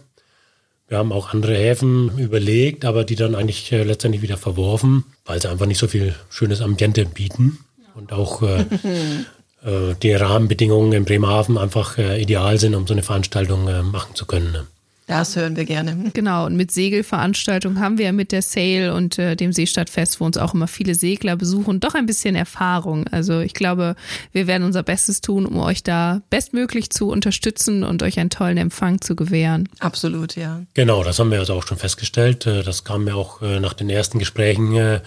Wir 0.89 0.97
haben 0.97 1.13
auch 1.13 1.35
andere 1.35 1.55
Häfen 1.55 2.19
überlegt, 2.19 2.87
aber 2.87 3.05
die 3.05 3.15
dann 3.15 3.35
eigentlich 3.35 3.71
äh, 3.73 3.83
letztendlich 3.83 4.23
wieder 4.23 4.39
verworfen, 4.39 5.05
weil 5.27 5.41
sie 5.41 5.51
einfach 5.51 5.67
nicht 5.67 5.79
so 5.79 5.87
viel 5.87 6.15
schönes 6.31 6.63
Ambiente 6.63 7.05
bieten 7.05 7.59
und 7.95 8.13
auch 8.13 8.43
äh, 8.43 8.61
äh, 9.65 9.95
die 10.03 10.13
Rahmenbedingungen 10.13 10.93
in 10.93 11.05
Bremerhaven 11.05 11.59
einfach 11.59 11.99
äh, 11.99 12.21
ideal 12.21 12.59
sind, 12.59 12.75
um 12.75 12.87
so 12.87 12.95
eine 12.95 13.03
Veranstaltung 13.03 13.69
äh, 13.69 13.83
machen 13.83 14.15
zu 14.15 14.25
können. 14.25 14.53
Ne? 14.53 14.67
Das 15.09 15.37
hören 15.37 15.57
wir 15.57 15.65
gerne. 15.65 16.11
Genau, 16.13 16.45
und 16.45 16.55
mit 16.57 16.71
Segelveranstaltungen 16.71 17.81
haben 17.81 17.97
wir 17.97 18.05
ja 18.05 18.13
mit 18.13 18.31
der 18.31 18.43
Sail 18.43 18.91
und 18.91 19.19
äh, 19.19 19.37
dem 19.37 19.53
Seestadtfest, 19.53 20.21
wo 20.21 20.27
uns 20.27 20.37
auch 20.37 20.53
immer 20.53 20.69
viele 20.69 20.95
Segler 20.95 21.35
besuchen, 21.35 21.81
doch 21.81 21.95
ein 21.95 22.05
bisschen 22.05 22.35
Erfahrung. 22.35 23.07
Also 23.09 23.41
ich 23.41 23.55
glaube, 23.55 23.97
wir 24.33 24.47
werden 24.47 24.65
unser 24.65 24.83
Bestes 24.83 25.23
tun, 25.23 25.47
um 25.47 25.59
euch 25.61 25.83
da 25.83 26.21
bestmöglich 26.29 26.91
zu 26.91 27.09
unterstützen 27.09 27.85
und 27.85 28.03
euch 28.03 28.21
einen 28.21 28.29
tollen 28.29 28.59
Empfang 28.59 29.01
zu 29.01 29.17
gewähren. 29.17 29.71
Absolut, 29.79 30.37
ja. 30.37 30.61
Genau, 30.75 31.03
das 31.03 31.19
haben 31.19 31.31
wir 31.31 31.39
also 31.39 31.55
auch 31.55 31.67
schon 31.67 31.79
festgestellt. 31.79 32.47
Äh, 32.47 32.63
Das 32.63 32.85
kam 32.85 33.05
mir 33.05 33.17
auch 33.17 33.41
äh, 33.41 33.61
nach 33.61 33.73
den 33.73 33.89
ersten 33.89 34.19
Gesprächen 34.19 34.77
äh, 34.77 35.01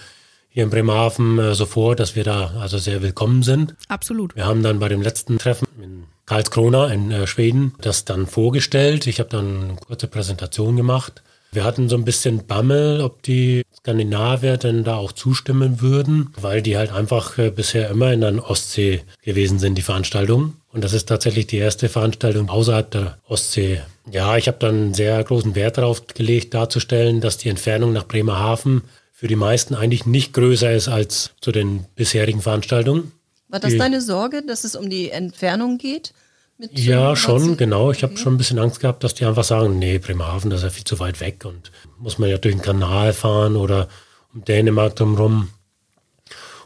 hier 0.50 0.64
in 0.64 0.72
Bremerhaven 0.72 1.54
so 1.54 1.68
vor, 1.68 1.96
dass 1.96 2.16
wir 2.16 2.24
da 2.24 2.56
also 2.60 2.80
sehr 2.80 3.04
willkommen 3.04 3.44
sind. 3.44 3.76
Absolut. 3.88 4.36
Wir 4.36 4.46
haben 4.46 4.64
dann 4.64 4.80
bei 4.80 4.90
dem 4.90 5.02
letzten 5.02 5.38
Treffen 5.38 5.68
in 5.82 6.04
Karlskrona 6.36 6.88
in 6.94 7.12
äh, 7.12 7.28
Schweden 7.28 7.74
das 7.82 8.06
dann 8.06 8.26
vorgestellt. 8.26 9.06
Ich 9.06 9.20
habe 9.20 9.30
dann 9.30 9.64
eine 9.72 9.76
kurze 9.86 10.08
Präsentation 10.08 10.78
gemacht. 10.78 11.22
Wir 11.52 11.66
hatten 11.66 11.90
so 11.90 11.98
ein 11.98 12.06
bisschen 12.06 12.48
Bammel, 12.48 13.02
ob 13.02 13.22
die 13.24 13.64
Skandinavier 13.76 14.56
denn 14.56 14.86
da 14.86 14.96
auch 14.96 15.12
zustimmen 15.12 15.82
würden, 15.82 16.30
weil 16.40 16.62
die 16.62 16.78
halt 16.78 16.94
einfach 16.94 17.38
äh, 17.38 17.50
bisher 17.52 17.90
immer 17.90 18.14
in 18.14 18.22
der 18.22 18.50
Ostsee 18.50 19.02
gewesen 19.22 19.60
sind, 19.60 19.76
die 19.78 19.82
Veranstaltung. 19.82 20.54
Und 20.72 20.86
das 20.86 20.94
ist 20.94 21.10
tatsächlich 21.10 21.48
die 21.48 21.58
erste 21.58 21.90
Veranstaltung 21.90 22.50
außerhalb 22.50 22.90
der 22.90 23.18
Ostsee. 23.28 23.82
Ja, 24.10 24.38
ich 24.38 24.48
habe 24.48 24.58
dann 24.58 24.94
sehr 24.94 25.22
großen 25.22 25.54
Wert 25.56 25.78
darauf 25.80 26.08
gelegt, 26.08 26.54
darzustellen, 26.54 27.20
dass 27.20 27.40
die 27.40 27.50
Entfernung 27.50 27.92
nach 27.92 28.08
Bremerhaven 28.08 28.84
für 29.12 29.28
die 29.28 29.36
meisten 29.36 29.76
eigentlich 29.76 30.06
nicht 30.06 30.32
größer 30.32 30.72
ist 30.72 30.88
als 30.88 31.32
zu 31.42 31.52
den 31.52 31.88
bisherigen 31.96 32.42
Veranstaltungen. 32.42 33.12
War 33.50 33.60
das 33.60 33.74
Die- 33.74 33.78
deine 33.80 34.00
Sorge, 34.00 34.44
dass 34.48 34.64
es 34.64 34.78
um 34.78 34.90
die 34.90 35.10
Entfernung 35.12 35.78
geht? 35.78 36.14
Mit, 36.62 36.78
Ja, 36.78 37.16
schon, 37.16 37.58
genau. 37.58 37.90
Ich 37.90 38.04
habe 38.04 38.18
schon 38.18 38.36
ein 38.36 38.38
bisschen 38.38 38.60
Angst 38.60 38.82
gehabt, 38.82 39.04
dass 39.04 39.16
die 39.16 39.26
einfach 39.26 39.44
sagen, 39.44 39.80
nee, 39.80 39.98
Bremerhaven, 39.98 40.52
das 40.52 40.60
ist 40.60 40.64
ja 40.66 40.70
viel 40.70 40.84
zu 40.84 41.00
weit 41.00 41.20
weg 41.20 41.44
und 41.44 41.72
muss 41.98 42.20
man 42.20 42.30
ja 42.30 42.38
durch 42.38 42.54
den 42.54 42.62
Kanal 42.62 43.14
fahren 43.14 43.56
oder 43.56 43.88
um 44.32 44.46
Dänemark 44.46 44.96
drumherum. 44.96 45.50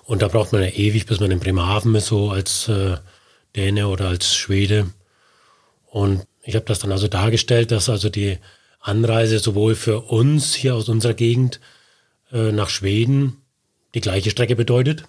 Und 0.03 0.21
da 0.21 0.27
braucht 0.27 0.51
man 0.51 0.63
ja 0.63 0.67
ewig, 0.67 1.05
bis 1.05 1.21
man 1.21 1.31
in 1.31 1.39
Bremerhaven 1.39 1.95
ist, 1.95 2.07
so 2.07 2.29
als 2.29 2.67
äh, 2.67 2.97
Däne 3.55 3.87
oder 3.87 4.09
als 4.09 4.35
Schwede. 4.35 4.87
Und 5.85 6.27
ich 6.43 6.55
habe 6.55 6.65
das 6.65 6.79
dann 6.79 6.91
also 6.91 7.07
dargestellt, 7.07 7.71
dass 7.71 7.87
also 7.87 8.09
die 8.09 8.37
Anreise 8.81 9.39
sowohl 9.39 9.75
für 9.75 10.01
uns 10.01 10.53
hier 10.53 10.75
aus 10.75 10.89
unserer 10.89 11.13
Gegend 11.13 11.61
äh, 12.33 12.51
nach 12.51 12.67
Schweden 12.67 13.37
die 13.93 14.01
gleiche 14.01 14.29
Strecke 14.29 14.57
bedeutet. 14.57 15.05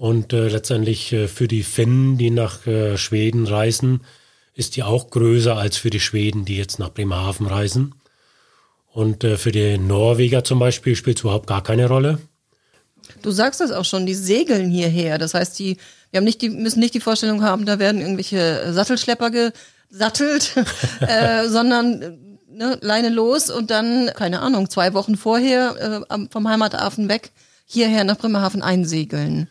Und 0.00 0.32
äh, 0.32 0.48
letztendlich 0.48 1.12
äh, 1.12 1.28
für 1.28 1.46
die 1.46 1.62
Finnen, 1.62 2.16
die 2.16 2.30
nach 2.30 2.66
äh, 2.66 2.96
Schweden 2.96 3.46
reisen, 3.46 4.00
ist 4.54 4.76
die 4.76 4.82
auch 4.82 5.10
größer 5.10 5.54
als 5.54 5.76
für 5.76 5.90
die 5.90 6.00
Schweden, 6.00 6.46
die 6.46 6.56
jetzt 6.56 6.78
nach 6.78 6.88
Bremerhaven 6.88 7.46
reisen. 7.46 7.94
Und 8.94 9.24
äh, 9.24 9.36
für 9.36 9.52
die 9.52 9.76
Norweger 9.76 10.42
zum 10.42 10.58
Beispiel 10.58 10.96
spielt 10.96 11.18
es 11.18 11.24
überhaupt 11.24 11.46
gar 11.46 11.62
keine 11.62 11.86
Rolle. 11.86 12.18
Du 13.20 13.30
sagst 13.30 13.60
das 13.60 13.72
auch 13.72 13.84
schon, 13.84 14.06
die 14.06 14.14
segeln 14.14 14.70
hierher. 14.70 15.18
Das 15.18 15.34
heißt, 15.34 15.58
die, 15.58 15.76
wir 16.10 16.16
haben 16.16 16.24
nicht 16.24 16.40
die, 16.40 16.48
müssen 16.48 16.80
nicht 16.80 16.94
die 16.94 17.00
Vorstellung 17.00 17.42
haben, 17.42 17.66
da 17.66 17.78
werden 17.78 18.00
irgendwelche 18.00 18.72
Sattelschlepper 18.72 19.30
gesattelt, 19.30 20.54
äh, 21.00 21.46
sondern 21.46 22.00
äh, 22.00 22.16
ne, 22.50 22.78
Leine 22.80 23.10
los 23.10 23.50
und 23.50 23.70
dann, 23.70 24.10
keine 24.16 24.40
Ahnung, 24.40 24.70
zwei 24.70 24.94
Wochen 24.94 25.18
vorher 25.18 26.06
äh, 26.08 26.26
vom 26.30 26.48
Heimathafen 26.48 27.10
weg 27.10 27.32
hierher 27.66 28.04
nach 28.04 28.16
Bremerhaven 28.16 28.62
einsegeln. 28.62 29.46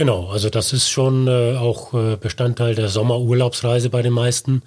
Genau, 0.00 0.30
also 0.30 0.48
das 0.48 0.72
ist 0.72 0.88
schon 0.88 1.28
äh, 1.28 1.58
auch 1.58 1.92
äh, 1.92 2.16
Bestandteil 2.16 2.74
der 2.74 2.88
Sommerurlaubsreise 2.88 3.90
bei 3.90 4.00
den 4.00 4.14
meisten, 4.14 4.62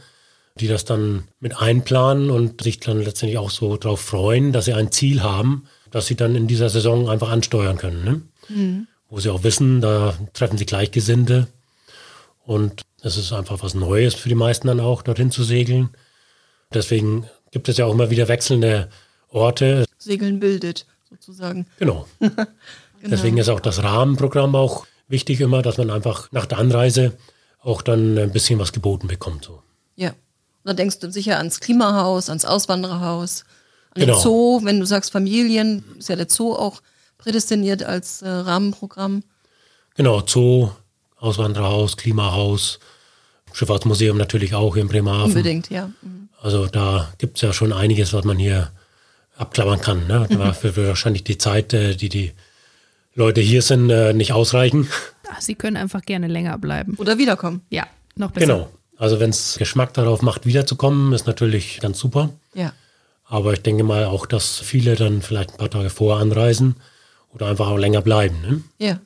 die 0.59 0.67
das 0.67 0.85
dann 0.85 1.23
mit 1.39 1.57
einplanen 1.59 2.29
und 2.29 2.61
sich 2.61 2.79
dann 2.79 3.01
letztendlich 3.01 3.39
auch 3.39 3.49
so 3.49 3.75
darauf 3.77 3.99
freuen, 3.99 4.51
dass 4.53 4.65
sie 4.65 4.73
ein 4.73 4.91
Ziel 4.91 5.23
haben, 5.23 5.65
das 5.89 6.05
sie 6.05 6.13
dann 6.13 6.35
in 6.35 6.45
dieser 6.45 6.69
Saison 6.69 7.09
einfach 7.09 7.31
ansteuern 7.31 7.79
können. 7.79 8.27
Ne? 8.47 8.85
Wo 9.09 9.19
sie 9.19 9.31
auch 9.31 9.43
wissen, 9.43 9.81
da 9.81 10.13
treffen 10.33 10.59
sie 10.59 10.67
Gleichgesinnte 10.67 11.47
und 12.45 12.83
es 13.01 13.17
ist 13.17 13.33
einfach 13.33 13.63
was 13.63 13.73
Neues 13.73 14.13
für 14.13 14.29
die 14.29 14.35
meisten 14.35 14.67
dann 14.67 14.79
auch, 14.79 15.01
dorthin 15.01 15.31
zu 15.31 15.43
segeln. 15.43 15.89
Deswegen 16.75 17.25
gibt 17.49 17.69
es 17.69 17.77
ja 17.77 17.87
auch 17.87 17.93
immer 17.93 18.11
wieder 18.11 18.27
wechselnde 18.27 18.87
Orte. 19.29 19.85
Segeln 19.97 20.39
bildet, 20.39 20.85
sozusagen. 21.09 21.65
Genau. 21.79 22.05
Deswegen 23.01 23.39
ist 23.39 23.49
auch 23.49 23.59
das 23.61 23.81
Rahmenprogramm 23.81 24.53
auch 24.55 24.85
wichtig 25.07 25.41
immer, 25.41 25.61
dass 25.61 25.77
man 25.77 25.89
einfach 25.89 26.31
nach 26.31 26.45
der 26.45 26.57
Anreise 26.57 27.17
auch 27.61 27.81
dann 27.81 28.17
ein 28.17 28.31
bisschen 28.31 28.59
was 28.59 28.73
geboten 28.73 29.07
bekommt. 29.07 29.45
So. 29.45 29.61
Ja. 29.95 30.09
Und 30.09 30.15
da 30.65 30.73
denkst 30.73 30.99
du 30.99 31.11
sicher 31.11 31.37
ans 31.37 31.59
Klimahaus, 31.59 32.29
ans 32.29 32.45
Auswandererhaus, 32.45 33.43
an 33.91 34.01
den 34.01 34.07
Genau. 34.07 34.19
Zoo. 34.19 34.59
Wenn 34.63 34.79
du 34.79 34.85
sagst 34.85 35.11
Familien, 35.11 35.83
ist 35.97 36.09
ja 36.09 36.15
der 36.15 36.29
Zoo 36.29 36.53
auch 36.53 36.81
prädestiniert 37.17 37.83
als 37.83 38.21
äh, 38.21 38.29
Rahmenprogramm. 38.29 39.23
Genau, 39.95 40.23
Zoo, 40.25 40.71
Auswandererhaus, 41.17 41.95
Klimahaus, 41.97 42.79
Schifffahrtsmuseum 43.53 44.17
natürlich 44.17 44.55
auch 44.55 44.73
hier 44.73 44.81
in 44.81 44.89
Bremerhaven. 44.89 45.25
Unbedingt, 45.25 45.69
ja. 45.69 45.89
Mhm. 46.01 46.29
Also 46.41 46.67
da 46.67 47.13
gibt 47.19 47.37
es 47.37 47.41
ja 47.41 47.53
schon 47.53 47.71
einiges, 47.71 48.11
was 48.11 48.25
man 48.25 48.37
hier 48.37 48.71
abklappern 49.37 49.79
kann. 49.79 50.07
Ne? 50.07 50.27
Dafür 50.29 50.75
wird 50.75 50.87
wahrscheinlich 50.87 51.23
die 51.23 51.37
Zeit, 51.37 51.73
äh, 51.73 51.95
die 51.95 52.09
die 52.09 52.33
Leute 53.15 53.41
hier 53.41 53.61
sind, 53.61 53.89
äh, 53.89 54.13
nicht 54.13 54.33
ausreichen. 54.33 54.89
Ach, 55.29 55.41
Sie 55.41 55.55
können 55.55 55.77
einfach 55.77 56.01
gerne 56.01 56.27
länger 56.27 56.57
bleiben. 56.57 56.95
Oder 56.97 57.17
wiederkommen. 57.17 57.61
Ja, 57.69 57.87
noch 58.15 58.31
besser. 58.31 58.45
Genau. 58.47 58.69
Also 58.97 59.19
wenn 59.19 59.29
es 59.29 59.57
Geschmack 59.57 59.93
darauf 59.93 60.21
macht, 60.21 60.45
wiederzukommen, 60.45 61.13
ist 61.13 61.27
natürlich 61.27 61.79
ganz 61.79 61.99
super. 61.99 62.29
Ja. 62.53 62.73
Aber 63.25 63.53
ich 63.53 63.61
denke 63.61 63.83
mal 63.83 64.05
auch, 64.05 64.25
dass 64.25 64.59
viele 64.59 64.95
dann 64.95 65.21
vielleicht 65.21 65.51
ein 65.51 65.57
paar 65.57 65.69
Tage 65.69 65.89
vorher 65.89 66.21
anreisen 66.21 66.75
oder 67.33 67.47
einfach 67.47 67.67
auch 67.67 67.77
länger 67.77 68.01
bleiben. 68.01 68.41
Ne? 68.41 68.61
Ja. 68.77 68.99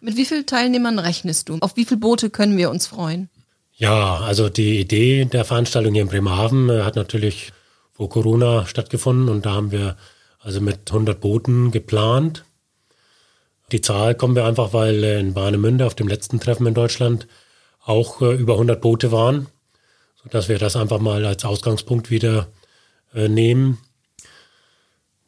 Mit 0.00 0.16
wie 0.16 0.24
vielen 0.24 0.46
Teilnehmern 0.46 0.98
rechnest 0.98 1.48
du? 1.48 1.58
Auf 1.60 1.76
wie 1.76 1.84
viele 1.84 2.00
Boote 2.00 2.30
können 2.30 2.56
wir 2.56 2.70
uns 2.70 2.86
freuen? 2.86 3.28
Ja, 3.74 4.18
also 4.18 4.48
die 4.48 4.80
Idee 4.80 5.24
der 5.26 5.44
Veranstaltung 5.44 5.92
hier 5.92 6.02
in 6.02 6.08
Bremerhaven 6.08 6.68
äh, 6.68 6.82
hat 6.82 6.96
natürlich 6.96 7.52
vor 7.92 8.08
Corona 8.08 8.66
stattgefunden 8.66 9.28
und 9.28 9.46
da 9.46 9.52
haben 9.52 9.72
wir 9.72 9.96
also 10.38 10.60
mit 10.60 10.90
100 10.90 11.20
Booten 11.20 11.70
geplant. 11.70 12.44
Die 13.72 13.80
Zahl 13.80 14.14
kommen 14.14 14.34
wir 14.34 14.44
einfach, 14.44 14.72
weil 14.72 15.02
in 15.04 15.34
Warnemünde 15.34 15.86
auf 15.86 15.94
dem 15.94 16.08
letzten 16.08 16.40
Treffen 16.40 16.66
in 16.66 16.74
Deutschland 16.74 17.28
auch 17.84 18.20
äh, 18.20 18.34
über 18.34 18.54
100 18.54 18.80
Boote 18.80 19.12
waren, 19.12 19.46
sodass 20.22 20.48
wir 20.48 20.58
das 20.58 20.76
einfach 20.76 20.98
mal 20.98 21.24
als 21.24 21.44
Ausgangspunkt 21.44 22.10
wieder 22.10 22.48
äh, 23.14 23.28
nehmen. 23.28 23.78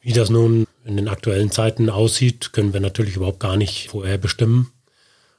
Wie 0.00 0.12
das 0.12 0.30
nun 0.30 0.66
in 0.84 0.96
den 0.96 1.08
aktuellen 1.08 1.52
Zeiten 1.52 1.88
aussieht, 1.88 2.52
können 2.52 2.72
wir 2.72 2.80
natürlich 2.80 3.16
überhaupt 3.16 3.38
gar 3.38 3.56
nicht 3.56 3.90
vorher 3.90 4.18
bestimmen. 4.18 4.72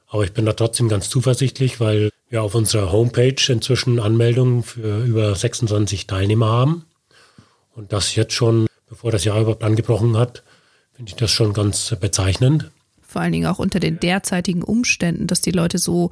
Aber 0.08 0.24
ich 0.24 0.32
bin 0.32 0.46
da 0.46 0.54
trotzdem 0.54 0.88
ganz 0.88 1.10
zuversichtlich, 1.10 1.80
weil 1.80 2.10
wir 2.30 2.42
auf 2.42 2.54
unserer 2.54 2.90
Homepage 2.90 3.36
inzwischen 3.48 4.00
Anmeldungen 4.00 4.62
für 4.62 5.04
über 5.04 5.34
26 5.34 6.06
Teilnehmer 6.06 6.48
haben. 6.48 6.86
Und 7.74 7.92
das 7.92 8.14
jetzt 8.14 8.32
schon, 8.32 8.66
bevor 8.88 9.10
das 9.10 9.24
Jahr 9.24 9.40
überhaupt 9.40 9.64
angebrochen 9.64 10.16
hat, 10.16 10.42
finde 10.94 11.10
ich 11.10 11.16
das 11.16 11.30
schon 11.30 11.52
ganz 11.52 11.94
bezeichnend. 12.00 12.70
Vor 13.14 13.22
allen 13.22 13.30
Dingen 13.30 13.46
auch 13.46 13.60
unter 13.60 13.78
den 13.78 14.00
derzeitigen 14.00 14.64
Umständen, 14.64 15.28
dass 15.28 15.40
die 15.40 15.52
Leute 15.52 15.78
so 15.78 16.10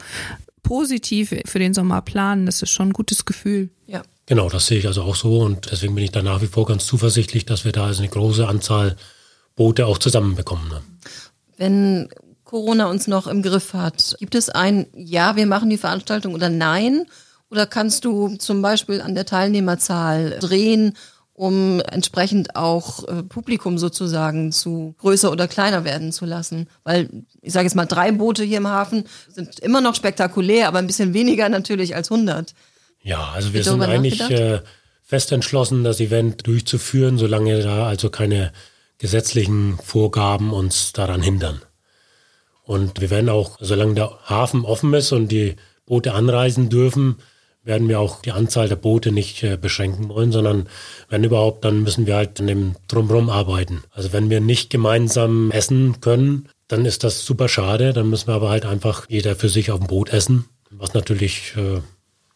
positiv 0.62 1.34
für 1.44 1.58
den 1.58 1.74
Sommer 1.74 2.00
planen, 2.00 2.46
das 2.46 2.62
ist 2.62 2.70
schon 2.70 2.90
ein 2.90 2.92
gutes 2.92 3.24
Gefühl. 3.24 3.70
Ja. 3.88 4.02
Genau, 4.26 4.48
das 4.48 4.66
sehe 4.66 4.78
ich 4.78 4.86
also 4.86 5.02
auch 5.02 5.16
so 5.16 5.40
und 5.40 5.72
deswegen 5.72 5.96
bin 5.96 6.04
ich 6.04 6.12
da 6.12 6.22
nach 6.22 6.42
wie 6.42 6.46
vor 6.46 6.64
ganz 6.64 6.86
zuversichtlich, 6.86 7.44
dass 7.44 7.64
wir 7.64 7.72
da 7.72 7.86
also 7.86 8.02
eine 8.02 8.08
große 8.08 8.46
Anzahl 8.46 8.94
Boote 9.56 9.86
auch 9.86 9.98
zusammenbekommen. 9.98 10.68
Ne? 10.68 10.80
Wenn 11.56 12.08
Corona 12.44 12.88
uns 12.88 13.08
noch 13.08 13.26
im 13.26 13.42
Griff 13.42 13.74
hat, 13.74 14.14
gibt 14.20 14.36
es 14.36 14.48
ein 14.48 14.86
Ja, 14.94 15.34
wir 15.34 15.46
machen 15.46 15.70
die 15.70 15.78
Veranstaltung 15.78 16.34
oder 16.34 16.50
Nein? 16.50 17.04
Oder 17.50 17.66
kannst 17.66 18.04
du 18.04 18.36
zum 18.36 18.62
Beispiel 18.62 19.00
an 19.00 19.16
der 19.16 19.26
Teilnehmerzahl 19.26 20.38
drehen, 20.38 20.96
um 21.34 21.80
entsprechend 21.80 22.56
auch 22.56 23.06
äh, 23.08 23.22
Publikum 23.22 23.78
sozusagen 23.78 24.52
zu 24.52 24.94
größer 24.98 25.30
oder 25.30 25.48
kleiner 25.48 25.84
werden 25.84 26.12
zu 26.12 26.24
lassen? 26.24 26.68
Weil 26.84 27.08
ich 27.40 27.52
sage 27.52 27.64
jetzt 27.64 27.74
mal, 27.74 27.86
drei 27.86 28.12
Boote 28.12 28.44
hier 28.44 28.58
im 28.58 28.68
Hafen 28.68 29.04
sind 29.28 29.58
immer 29.60 29.80
noch 29.80 29.94
spektakulär, 29.94 30.68
aber 30.68 30.78
ein 30.78 30.86
bisschen 30.86 31.14
weniger 31.14 31.48
natürlich 31.48 31.94
als 31.96 32.10
100. 32.10 32.54
Ja, 33.02 33.30
also 33.34 33.52
wir 33.52 33.64
sind 33.64 33.82
eigentlich 33.82 34.20
äh, 34.30 34.60
fest 35.02 35.32
entschlossen, 35.32 35.84
das 35.84 36.00
Event 36.00 36.46
durchzuführen, 36.46 37.18
solange 37.18 37.60
da 37.62 37.86
also 37.86 38.10
keine 38.10 38.52
gesetzlichen 38.98 39.78
Vorgaben 39.82 40.52
uns 40.52 40.92
daran 40.92 41.22
hindern. 41.22 41.60
Und 42.62 43.00
wir 43.00 43.10
werden 43.10 43.28
auch, 43.28 43.58
solange 43.60 43.94
der 43.94 44.10
Hafen 44.24 44.64
offen 44.64 44.94
ist 44.94 45.10
und 45.12 45.28
die 45.28 45.56
Boote 45.86 46.14
anreisen 46.14 46.68
dürfen, 46.68 47.16
werden 47.64 47.88
wir 47.88 48.00
auch 48.00 48.22
die 48.22 48.32
Anzahl 48.32 48.68
der 48.68 48.76
Boote 48.76 49.12
nicht 49.12 49.42
äh, 49.42 49.56
beschränken 49.56 50.08
wollen, 50.08 50.32
sondern 50.32 50.68
wenn 51.08 51.24
überhaupt, 51.24 51.64
dann 51.64 51.82
müssen 51.82 52.06
wir 52.06 52.16
halt 52.16 52.40
an 52.40 52.46
dem 52.46 52.74
Drumherum 52.88 53.30
arbeiten. 53.30 53.82
Also 53.92 54.12
wenn 54.12 54.30
wir 54.30 54.40
nicht 54.40 54.70
gemeinsam 54.70 55.50
essen 55.50 56.00
können, 56.00 56.48
dann 56.68 56.84
ist 56.86 57.04
das 57.04 57.24
super 57.24 57.48
schade. 57.48 57.92
Dann 57.92 58.10
müssen 58.10 58.28
wir 58.28 58.34
aber 58.34 58.50
halt 58.50 58.64
einfach 58.64 59.06
jeder 59.08 59.36
für 59.36 59.48
sich 59.48 59.70
auf 59.70 59.78
dem 59.78 59.88
Boot 59.88 60.10
essen, 60.10 60.46
was 60.70 60.94
natürlich 60.94 61.54
äh, 61.56 61.80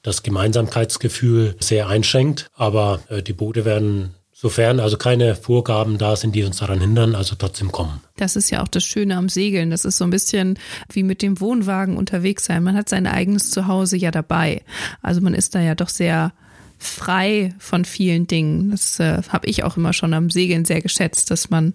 das 0.02 0.22
Gemeinsamkeitsgefühl 0.22 1.56
sehr 1.58 1.88
einschränkt. 1.88 2.48
Aber 2.54 3.00
äh, 3.08 3.22
die 3.22 3.32
Boote 3.32 3.64
werden, 3.64 4.14
sofern 4.46 4.78
also 4.78 4.96
keine 4.96 5.34
Vorgaben 5.34 5.98
da 5.98 6.14
sind, 6.14 6.36
die 6.36 6.44
uns 6.44 6.58
daran 6.58 6.80
hindern, 6.80 7.16
also 7.16 7.34
trotzdem 7.36 7.72
kommen. 7.72 8.00
Das 8.14 8.36
ist 8.36 8.48
ja 8.50 8.62
auch 8.62 8.68
das 8.68 8.84
Schöne 8.84 9.16
am 9.16 9.28
Segeln. 9.28 9.70
Das 9.70 9.84
ist 9.84 9.96
so 9.96 10.04
ein 10.04 10.10
bisschen 10.10 10.56
wie 10.92 11.02
mit 11.02 11.20
dem 11.20 11.40
Wohnwagen 11.40 11.96
unterwegs 11.96 12.44
sein. 12.44 12.62
Man 12.62 12.76
hat 12.76 12.88
sein 12.88 13.08
eigenes 13.08 13.50
Zuhause 13.50 13.96
ja 13.96 14.12
dabei. 14.12 14.62
Also 15.02 15.20
man 15.20 15.34
ist 15.34 15.56
da 15.56 15.60
ja 15.60 15.74
doch 15.74 15.88
sehr 15.88 16.32
frei 16.78 17.54
von 17.58 17.84
vielen 17.84 18.28
Dingen. 18.28 18.70
Das 18.70 19.00
äh, 19.00 19.20
habe 19.30 19.48
ich 19.48 19.64
auch 19.64 19.76
immer 19.76 19.92
schon 19.92 20.14
am 20.14 20.30
Segeln 20.30 20.64
sehr 20.64 20.80
geschätzt, 20.80 21.32
dass 21.32 21.50
man 21.50 21.72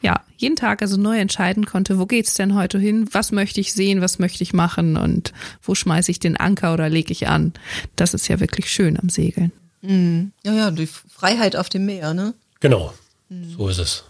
ja 0.00 0.20
jeden 0.36 0.54
Tag 0.54 0.80
also 0.80 0.96
neu 0.96 1.18
entscheiden 1.18 1.66
konnte, 1.66 1.98
wo 1.98 2.06
geht's 2.06 2.34
denn 2.34 2.54
heute 2.54 2.78
hin? 2.78 3.08
Was 3.10 3.32
möchte 3.32 3.60
ich 3.60 3.72
sehen? 3.72 4.00
Was 4.00 4.20
möchte 4.20 4.44
ich 4.44 4.52
machen? 4.52 4.96
Und 4.96 5.32
wo 5.60 5.74
schmeiße 5.74 6.12
ich 6.12 6.20
den 6.20 6.36
Anker 6.36 6.72
oder 6.72 6.88
lege 6.88 7.10
ich 7.10 7.26
an? 7.26 7.52
Das 7.96 8.14
ist 8.14 8.28
ja 8.28 8.38
wirklich 8.38 8.70
schön 8.70 8.96
am 8.96 9.08
Segeln. 9.08 9.50
Mhm. 9.82 10.32
Ja, 10.44 10.52
ja, 10.52 10.70
die 10.70 10.86
Freiheit 10.86 11.56
auf 11.56 11.68
dem 11.68 11.86
Meer, 11.86 12.14
ne? 12.14 12.34
Genau, 12.60 12.94
so 13.56 13.68
ist 13.68 13.78
es. 13.78 14.04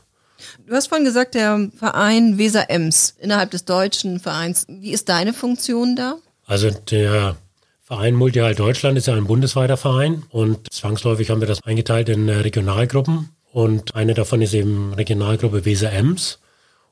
Du 0.66 0.74
hast 0.74 0.88
vorhin 0.88 1.04
gesagt, 1.04 1.34
der 1.34 1.70
Verein 1.76 2.38
Weser 2.38 2.68
Ems 2.70 3.14
innerhalb 3.18 3.50
des 3.50 3.64
deutschen 3.64 4.20
Vereins. 4.20 4.66
Wie 4.68 4.92
ist 4.92 5.08
deine 5.08 5.32
Funktion 5.32 5.96
da? 5.96 6.16
Also 6.46 6.70
der 6.70 7.36
Verein 7.80 8.14
Multihalt 8.14 8.58
Deutschland 8.58 8.98
ist 8.98 9.06
ja 9.06 9.14
ein 9.14 9.26
bundesweiter 9.26 9.76
Verein 9.76 10.24
und 10.30 10.72
zwangsläufig 10.72 11.30
haben 11.30 11.40
wir 11.40 11.48
das 11.48 11.62
eingeteilt 11.62 12.08
in 12.08 12.28
äh, 12.28 12.36
Regionalgruppen. 12.36 13.30
Und 13.52 13.94
eine 13.94 14.14
davon 14.14 14.40
ist 14.40 14.54
eben 14.54 14.94
Regionalgruppe 14.94 15.64
Weser 15.64 15.92
Ems. 15.92 16.38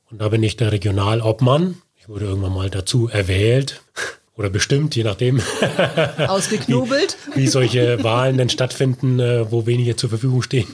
Und 0.09 0.21
da 0.21 0.29
bin 0.29 0.43
ich 0.43 0.57
der 0.57 0.71
Regionalobmann. 0.71 1.81
Ich 1.97 2.07
wurde 2.07 2.25
irgendwann 2.25 2.53
mal 2.53 2.69
dazu 2.69 3.09
erwählt 3.09 3.81
oder 4.41 4.49
bestimmt, 4.49 4.95
je 4.95 5.03
nachdem. 5.03 5.39
Ausgeknobelt. 6.27 7.15
wie, 7.35 7.41
wie 7.41 7.47
solche 7.47 8.03
Wahlen 8.03 8.37
denn 8.37 8.49
stattfinden, 8.49 9.19
äh, 9.19 9.51
wo 9.51 9.67
wenige 9.67 9.95
zur 9.95 10.09
Verfügung 10.09 10.41
stehen. 10.41 10.67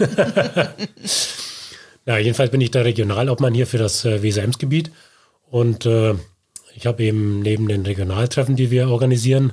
ja, 2.06 2.18
jedenfalls 2.18 2.50
bin 2.50 2.62
ich 2.62 2.72
der 2.72 2.86
Regionalobmann 2.86 3.54
hier 3.54 3.68
für 3.68 3.78
das 3.78 4.06
äh, 4.06 4.24
Weser-Ems-Gebiet. 4.24 4.92
Und 5.50 5.86
äh, 5.86 6.16
ich 6.76 6.88
habe 6.88 7.04
eben 7.04 7.42
neben 7.42 7.68
den 7.68 7.86
Regionaltreffen, 7.86 8.56
die 8.56 8.72
wir 8.72 8.90
organisieren, 8.90 9.52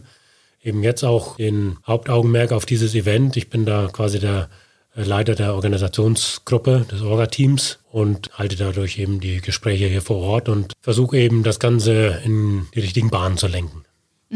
eben 0.63 0.85
jetzt 0.85 1.03
auch 1.03 1.37
den 1.37 1.79
Hauptaugenmerk 1.85 2.53
auf 2.53 2.67
dieses 2.67 2.95
Event. 2.95 3.37
Ich 3.37 3.51
bin 3.51 3.67
da 3.67 3.89
quasi 3.93 4.21
der 4.21 4.49
äh, 4.97 5.03
Leiter 5.03 5.35
der 5.35 5.55
Organisationsgruppe 5.55 6.87
des 6.91 7.03
Orga-Teams 7.03 7.79
und 7.91 8.31
halte 8.35 8.57
dadurch 8.57 8.99
eben 8.99 9.21
die 9.21 9.41
Gespräche 9.41 9.87
hier 9.87 10.03
vor 10.03 10.19
Ort 10.19 10.49
und 10.49 10.73
versuche 10.81 11.19
eben 11.19 11.43
das 11.43 11.59
Ganze 11.59 12.21
in 12.25 12.67
die 12.75 12.81
richtigen 12.81 13.11
Bahnen 13.11 13.37
zu 13.37 13.49
lenken. 13.49 13.85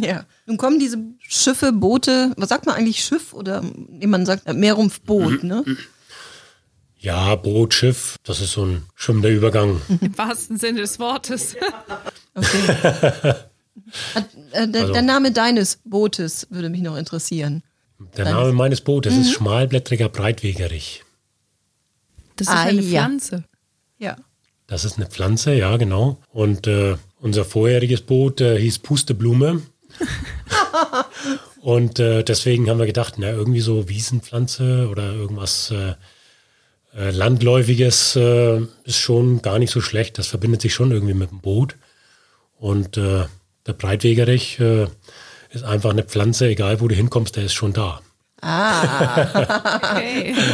Ja, 0.00 0.24
nun 0.46 0.56
kommen 0.56 0.78
diese 0.78 0.98
Schiffe, 1.20 1.72
Boote, 1.72 2.32
was 2.36 2.48
sagt 2.48 2.66
man 2.66 2.76
eigentlich 2.76 3.04
Schiff 3.04 3.32
oder 3.32 3.62
man 4.00 4.26
sagt 4.26 4.52
Meerrumpfboot, 4.52 5.44
ne? 5.44 5.64
Ja, 6.98 7.36
Boot, 7.36 7.74
Schiff, 7.74 8.16
das 8.24 8.40
ist 8.40 8.52
so 8.52 8.64
ein 8.64 8.82
schwimmender 8.94 9.28
Übergang. 9.28 9.80
Im 10.00 10.18
wahrsten 10.18 10.58
Sinne 10.58 10.80
des 10.80 10.98
Wortes. 10.98 11.56
Okay. 12.34 13.34
Äh, 14.52 14.68
der, 14.68 14.82
also, 14.82 14.92
der, 14.92 15.02
Name 15.02 15.32
deines 15.32 15.78
Bootes 15.84 16.46
würde 16.50 16.68
mich 16.68 16.82
noch 16.82 16.96
interessieren. 16.96 17.62
Der 17.98 18.24
deines. 18.24 18.32
Name 18.32 18.52
meines 18.52 18.80
Bootes 18.82 19.14
mhm. 19.14 19.20
ist 19.20 19.32
schmalblättriger 19.32 20.08
Breitwegerich. 20.08 21.04
Das 22.36 22.48
ist 22.48 22.54
ah, 22.54 22.64
eine 22.64 22.82
Pflanze. 22.82 23.44
Ja. 23.98 24.16
Das 24.66 24.84
ist 24.84 24.96
eine 24.96 25.06
Pflanze, 25.06 25.54
ja, 25.54 25.76
genau. 25.76 26.18
Und 26.30 26.66
äh, 26.66 26.96
unser 27.20 27.44
vorheriges 27.44 28.02
Boot 28.02 28.40
äh, 28.40 28.58
hieß 28.58 28.80
Pusteblume. 28.80 29.62
Und 31.60 31.98
äh, 31.98 32.22
deswegen 32.22 32.68
haben 32.68 32.78
wir 32.78 32.86
gedacht, 32.86 33.14
na, 33.18 33.30
irgendwie 33.30 33.60
so 33.60 33.88
Wiesenpflanze 33.88 34.88
oder 34.90 35.12
irgendwas 35.12 35.70
äh, 35.70 35.94
äh, 36.96 37.10
Landläufiges 37.10 38.16
äh, 38.16 38.60
ist 38.84 38.98
schon 38.98 39.42
gar 39.42 39.58
nicht 39.58 39.70
so 39.70 39.80
schlecht. 39.80 40.18
Das 40.18 40.28
verbindet 40.28 40.62
sich 40.62 40.74
schon 40.74 40.90
irgendwie 40.92 41.14
mit 41.14 41.30
dem 41.30 41.40
Boot. 41.40 41.76
Und 42.58 42.96
äh, 42.96 43.24
der 43.66 43.72
Breitwegerich 43.72 44.58
äh, 44.60 44.86
ist 45.50 45.64
einfach 45.64 45.90
eine 45.90 46.02
Pflanze, 46.02 46.48
egal 46.48 46.80
wo 46.80 46.88
du 46.88 46.94
hinkommst, 46.94 47.36
der 47.36 47.44
ist 47.44 47.54
schon 47.54 47.72
da. 47.72 48.00
Ah. 48.40 49.76
okay. 49.94 50.34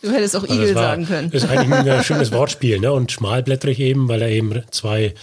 Du 0.00 0.12
hättest 0.12 0.36
auch 0.36 0.42
also 0.42 0.54
Igel 0.54 0.74
war, 0.74 0.82
sagen 0.82 1.06
können. 1.06 1.30
Das 1.30 1.42
ist 1.42 1.50
eigentlich 1.50 1.92
ein 1.92 2.04
schönes 2.04 2.30
Wortspiel, 2.30 2.78
ne? 2.78 2.92
Und 2.92 3.10
schmalblättrig 3.10 3.80
eben, 3.80 4.08
weil 4.08 4.22
er 4.22 4.28
eben 4.28 4.62
zwei 4.70 5.14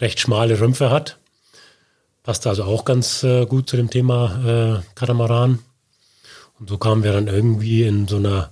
recht 0.00 0.18
schmale 0.18 0.58
Rümpfe 0.58 0.90
hat. 0.90 1.18
Passt 2.24 2.46
also 2.46 2.64
auch 2.64 2.86
ganz 2.86 3.22
äh, 3.22 3.44
gut 3.44 3.68
zu 3.68 3.76
dem 3.76 3.90
Thema 3.90 4.80
äh, 4.80 4.82
Katamaran. 4.94 5.58
Und 6.58 6.70
so 6.70 6.78
kamen 6.78 7.04
wir 7.04 7.12
dann 7.12 7.28
irgendwie 7.28 7.82
in 7.82 8.08
so 8.08 8.16
einer 8.16 8.50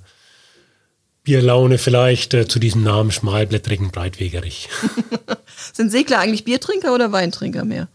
Bierlaune 1.25 1.79
vielleicht 1.79 2.35
äh, 2.35 2.47
zu 2.47 2.59
diesem 2.59 2.83
Namen 2.83 3.11
schmalblättrigen 3.11 3.91
Breitwegerich. 3.91 4.69
Sind 5.73 5.91
Segler 5.91 6.19
eigentlich 6.19 6.45
Biertrinker 6.45 6.95
oder 6.95 7.13
Weintrinker 7.13 7.65
mehr? 7.65 7.89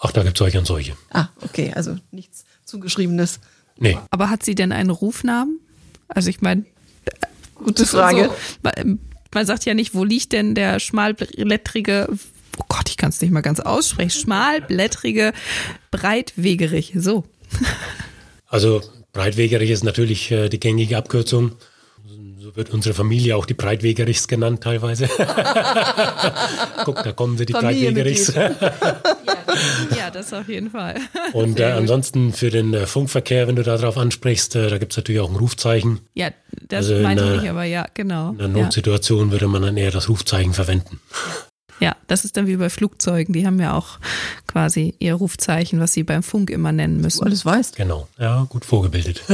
Ach, 0.00 0.12
da 0.12 0.22
gibt 0.22 0.36
es 0.36 0.38
solche 0.38 0.58
und 0.60 0.66
solche. 0.66 0.96
Ah, 1.10 1.28
okay, 1.42 1.72
also 1.74 1.98
nichts 2.10 2.46
Zugeschriebenes. 2.64 3.40
Nee. 3.76 3.98
Aber 4.10 4.30
hat 4.30 4.44
sie 4.44 4.54
denn 4.54 4.72
einen 4.72 4.90
Rufnamen? 4.90 5.60
Also 6.08 6.30
ich 6.30 6.40
meine, 6.40 6.64
gute 7.54 7.84
Frage. 7.84 8.30
So, 8.62 8.70
man 9.34 9.46
sagt 9.46 9.66
ja 9.66 9.74
nicht, 9.74 9.94
wo 9.94 10.04
liegt 10.04 10.32
denn 10.32 10.54
der 10.54 10.80
schmalblättrige, 10.80 12.08
oh 12.58 12.64
Gott, 12.68 12.88
ich 12.88 12.96
kann 12.96 13.10
es 13.10 13.20
nicht 13.20 13.30
mal 13.30 13.40
ganz 13.40 13.60
aussprechen, 13.60 14.10
schmalblättrige 14.10 15.32
Breitwegerich, 15.90 16.92
so. 16.96 17.24
Also 18.48 18.82
Breitwegerich 19.12 19.70
ist 19.70 19.84
natürlich 19.84 20.30
äh, 20.30 20.48
die 20.48 20.60
gängige 20.60 20.96
Abkürzung. 20.96 21.52
So 22.40 22.56
wird 22.56 22.70
unsere 22.70 22.94
Familie 22.94 23.36
auch 23.36 23.44
die 23.46 23.54
Breitwegerichs 23.54 24.26
genannt 24.28 24.62
teilweise. 24.62 25.08
Guck, 26.84 27.02
da 27.02 27.12
kommen 27.12 27.36
sie, 27.36 27.44
die 27.46 27.52
Breitwegerichs. 27.52 28.32
ja, 28.34 28.50
ja, 29.96 30.10
das 30.10 30.32
auf 30.32 30.48
jeden 30.48 30.70
Fall. 30.70 30.96
Und 31.32 31.60
äh, 31.60 31.64
ansonsten 31.64 32.32
für 32.32 32.50
den 32.50 32.72
äh, 32.74 32.86
Funkverkehr, 32.86 33.48
wenn 33.48 33.56
du 33.56 33.62
darauf 33.62 33.98
ansprichst, 33.98 34.56
äh, 34.56 34.70
da 34.70 34.78
gibt 34.78 34.92
es 34.92 34.96
natürlich 34.96 35.20
auch 35.20 35.28
ein 35.30 35.36
Rufzeichen. 35.36 36.00
Ja, 36.14 36.30
das 36.68 36.88
Also 36.88 37.04
einer- 37.06 37.42
ich 37.42 37.50
aber, 37.50 37.64
ja, 37.64 37.86
genau. 37.92 38.30
In 38.30 38.40
einer 38.40 38.56
ja. 38.56 38.64
Notsituation 38.64 39.30
würde 39.30 39.48
man 39.48 39.62
dann 39.62 39.76
eher 39.76 39.90
das 39.90 40.08
Rufzeichen 40.08 40.54
verwenden. 40.54 41.00
Ja, 41.80 41.96
das 42.06 42.24
ist 42.24 42.36
dann 42.36 42.46
wie 42.46 42.56
bei 42.56 42.70
Flugzeugen. 42.70 43.32
Die 43.32 43.46
haben 43.46 43.60
ja 43.60 43.74
auch 43.74 43.98
quasi 44.46 44.94
ihr 44.98 45.14
Rufzeichen, 45.14 45.80
was 45.80 45.92
sie 45.92 46.02
beim 46.02 46.22
Funk 46.22 46.50
immer 46.50 46.72
nennen 46.72 46.96
Du 46.96 47.02
müssen. 47.02 47.24
alles 47.24 47.44
weißt. 47.44 47.76
Genau. 47.76 48.08
Ja, 48.18 48.46
gut 48.48 48.64
vorgebildet. 48.64 49.22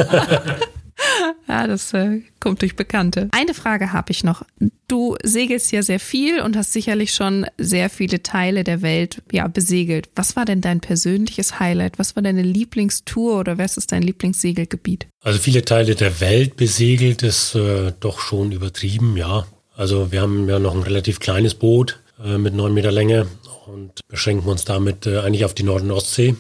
Ja, 1.48 1.66
das 1.66 1.92
äh, 1.92 2.22
kommt 2.40 2.62
durch 2.62 2.76
Bekannte. 2.76 3.28
Eine 3.32 3.54
Frage 3.54 3.92
habe 3.92 4.12
ich 4.12 4.24
noch. 4.24 4.42
Du 4.88 5.16
segelst 5.22 5.72
ja 5.72 5.82
sehr 5.82 6.00
viel 6.00 6.40
und 6.40 6.56
hast 6.56 6.72
sicherlich 6.72 7.12
schon 7.12 7.46
sehr 7.58 7.90
viele 7.90 8.22
Teile 8.22 8.64
der 8.64 8.80
Welt 8.82 9.22
ja, 9.32 9.46
besegelt. 9.48 10.08
Was 10.14 10.36
war 10.36 10.44
denn 10.44 10.60
dein 10.60 10.80
persönliches 10.80 11.58
Highlight? 11.58 11.98
Was 11.98 12.16
war 12.16 12.22
deine 12.22 12.42
Lieblingstour 12.42 13.40
oder 13.40 13.58
was 13.58 13.76
ist 13.76 13.92
dein 13.92 14.02
Lieblingssegelgebiet? 14.02 15.06
Also 15.22 15.38
viele 15.38 15.64
Teile 15.64 15.94
der 15.94 16.20
Welt 16.20 16.56
besegelt 16.56 17.22
ist 17.22 17.54
äh, 17.54 17.92
doch 18.00 18.20
schon 18.20 18.52
übertrieben, 18.52 19.16
ja. 19.16 19.46
Also 19.76 20.12
wir 20.12 20.22
haben 20.22 20.48
ja 20.48 20.58
noch 20.58 20.74
ein 20.74 20.82
relativ 20.82 21.18
kleines 21.20 21.54
Boot 21.54 22.00
äh, 22.22 22.38
mit 22.38 22.54
neun 22.54 22.74
Meter 22.74 22.92
Länge 22.92 23.26
und 23.66 24.00
beschränken 24.08 24.48
uns 24.48 24.64
damit 24.64 25.06
äh, 25.06 25.18
eigentlich 25.18 25.44
auf 25.44 25.54
die 25.54 25.62
Nord- 25.62 25.82
und 25.82 25.90
Ostsee. 25.90 26.36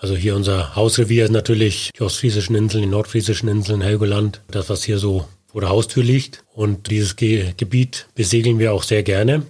Also 0.00 0.14
hier 0.14 0.36
unser 0.36 0.76
Hausrevier 0.76 1.24
ist 1.24 1.32
natürlich 1.32 1.90
die 1.98 2.02
ostfriesischen 2.02 2.54
Inseln, 2.54 2.82
die 2.82 2.88
nordfriesischen 2.88 3.48
Inseln, 3.48 3.80
Helgoland, 3.80 4.42
das 4.48 4.68
was 4.68 4.84
hier 4.84 4.98
so 4.98 5.26
vor 5.46 5.62
der 5.62 5.70
Haustür 5.70 6.04
liegt. 6.04 6.44
Und 6.54 6.90
dieses 6.90 7.16
Ge 7.16 7.54
Gebiet 7.56 8.06
besegeln 8.14 8.58
wir 8.58 8.72
auch 8.72 8.82
sehr 8.82 9.02
gerne. 9.02 9.46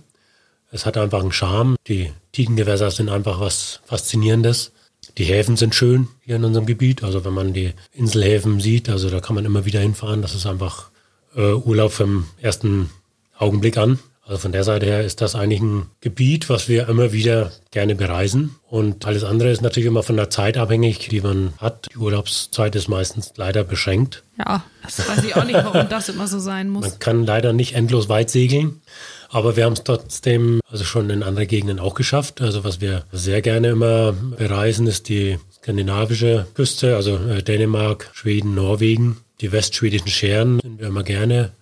Es 0.71 0.87
hat 0.87 0.97
einfach 0.97 1.21
einen 1.21 1.33
Charme. 1.33 1.77
Die 1.89 2.13
Tidengewässer 2.33 2.91
sind 2.91 3.09
einfach 3.09 3.41
was 3.41 3.81
Faszinierendes. 3.87 4.73
Die 5.19 5.25
Häfen 5.25 5.57
sind 5.57 5.75
schön 5.75 6.09
hier 6.25 6.37
in 6.37 6.45
unserem 6.45 6.67
Gebiet. 6.67 7.03
Also 7.03 7.25
wenn 7.25 7.35
man 7.35 7.53
die 7.53 7.73
Inselhäfen 7.93 8.61
sieht, 8.61 8.89
also 8.89 9.11
da 9.11 9.21
kann 9.21 9.35
man 9.35 9.45
immer 9.45 9.65
wieder 9.65 9.81
hinfahren. 9.81 10.23
Das 10.23 10.35
ist 10.35 10.47
einfach 10.47 10.91
äh, 11.35 11.53
Urlaub 11.53 11.93
vom 11.93 12.27
ersten 12.41 12.91
Augenblick 13.39 13.77
an. 13.77 13.99
Also 14.27 14.41
von 14.41 14.51
der 14.51 14.65
Seite 14.65 14.87
her 14.87 15.05
ist 15.05 15.21
das 15.21 15.37
eigentlich 15.37 15.61
ein 15.61 15.87
Gebiet, 16.01 16.49
was 16.51 16.69
wir 16.69 16.89
immer 16.89 17.13
wieder 17.13 17.53
gerne 17.71 17.95
bereisen. 17.95 18.57
Und 18.69 19.07
alles 19.07 19.23
andere 19.23 19.51
ist 19.51 19.63
natürlich 19.63 19.87
immer 19.87 20.03
von 20.03 20.17
der 20.17 20.31
Zeit 20.31 20.59
abhängig, 20.59 21.09
die 21.09 21.21
man 21.21 21.53
hat. 21.59 21.87
Die 21.93 21.97
Urlaubszeit 21.97 22.75
ist 22.75 22.89
meistens 22.89 23.35
leider 23.37 23.63
beschränkt. 23.63 24.25
Ja, 24.37 24.65
das 24.83 25.09
weiß 25.09 25.23
ich 25.23 25.37
auch 25.37 25.45
nicht, 25.45 25.55
warum 25.55 25.89
das 25.89 26.09
immer 26.09 26.27
so 26.27 26.41
sein 26.41 26.69
muss. 26.69 26.89
Man 26.89 26.99
kann 26.99 27.25
leider 27.25 27.53
nicht 27.53 27.77
endlos 27.77 28.09
weit 28.09 28.29
segeln, 28.29 28.81
aber 29.29 29.57
wir 29.57 29.65
haben 29.65 29.75
es 29.75 29.85
trotzdem 29.85 30.61
also 30.69 30.83
schon 30.83 31.09
in 31.11 31.23
andere 31.23 31.47
Gegenden 31.47 31.79
auch 31.79 31.95
geschafft. 31.95 32.41
Also 32.41 32.65
was 32.65 32.81
wir 32.81 33.05
sehr 33.13 33.43
gerne 33.43 33.69
immer 33.69 34.13
bereisen, 34.13 34.89
ist 34.89 35.09
die 35.09 35.39
skandinavische 35.55 36.49
Küste, 36.55 36.97
also 36.97 37.17
äh, 37.17 37.45
Dänemark, 37.45 38.11
Schweden, 38.13 38.57
Norwegen. 38.57 39.19
Die 39.41 39.53
westschwedischen 39.53 40.09
Scheren 40.09 40.59
sind 40.61 40.81
wir 40.81 40.89
immer 40.89 41.05
gerne 41.05 41.53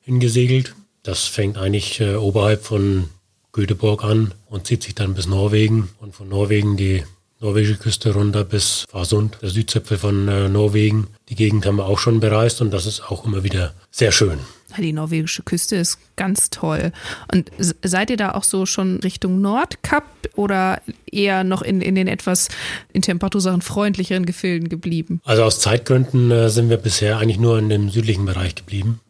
hingesegelt. 0.00 0.74
Das 1.04 1.26
fängt 1.26 1.58
eigentlich 1.58 2.00
äh, 2.00 2.16
oberhalb 2.16 2.64
von 2.64 3.10
Göteborg 3.52 4.02
an 4.02 4.32
und 4.48 4.66
zieht 4.66 4.82
sich 4.82 4.94
dann 4.94 5.14
bis 5.14 5.26
Norwegen 5.26 5.90
und 6.00 6.14
von 6.14 6.28
Norwegen 6.28 6.76
die 6.76 7.04
norwegische 7.40 7.76
Küste 7.76 8.14
runter 8.14 8.42
bis 8.42 8.86
Farsund, 8.88 9.36
der 9.42 9.50
Südzipfel 9.50 9.98
von 9.98 10.28
äh, 10.28 10.48
Norwegen. 10.48 11.08
Die 11.28 11.34
Gegend 11.34 11.66
haben 11.66 11.76
wir 11.76 11.84
auch 11.84 11.98
schon 11.98 12.20
bereist 12.20 12.62
und 12.62 12.70
das 12.70 12.86
ist 12.86 13.02
auch 13.10 13.26
immer 13.26 13.44
wieder 13.44 13.74
sehr 13.90 14.12
schön. 14.12 14.38
Die 14.78 14.92
norwegische 14.92 15.42
Küste 15.42 15.76
ist 15.76 15.98
ganz 16.16 16.50
toll. 16.50 16.90
Und 17.32 17.50
seid 17.82 18.10
ihr 18.10 18.16
da 18.16 18.32
auch 18.32 18.42
so 18.42 18.66
schon 18.66 18.98
Richtung 19.00 19.40
Nordkap 19.40 20.04
oder 20.34 20.80
eher 21.12 21.44
noch 21.44 21.62
in, 21.62 21.80
in 21.80 21.94
den 21.94 22.08
etwas 22.08 22.48
in 22.92 23.02
Temperatursachen 23.02 23.62
freundlicheren 23.62 24.26
Gefilden 24.26 24.68
geblieben? 24.68 25.20
Also 25.24 25.44
aus 25.44 25.60
Zeitgründen 25.60 26.30
äh, 26.30 26.48
sind 26.48 26.70
wir 26.70 26.78
bisher 26.78 27.18
eigentlich 27.18 27.38
nur 27.38 27.58
in 27.58 27.68
dem 27.68 27.90
südlichen 27.90 28.24
Bereich 28.24 28.54
geblieben, 28.54 29.00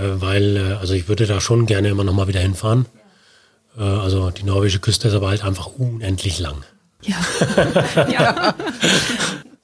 weil 0.00 0.56
äh, 0.56 0.60
also 0.74 0.94
ich 0.94 1.08
würde 1.08 1.26
da 1.26 1.40
schon 1.40 1.66
gerne 1.66 1.88
immer 1.88 2.04
noch 2.04 2.12
mal 2.14 2.28
wieder 2.28 2.40
hinfahren. 2.40 2.86
Äh, 3.78 3.82
also 3.82 4.30
die 4.30 4.44
norwegische 4.44 4.80
Küste 4.80 5.08
ist 5.08 5.14
aber 5.14 5.28
halt 5.28 5.44
einfach 5.44 5.66
unendlich 5.66 6.38
lang. 6.38 6.64
Ja. 7.02 7.16
ja. 8.10 8.54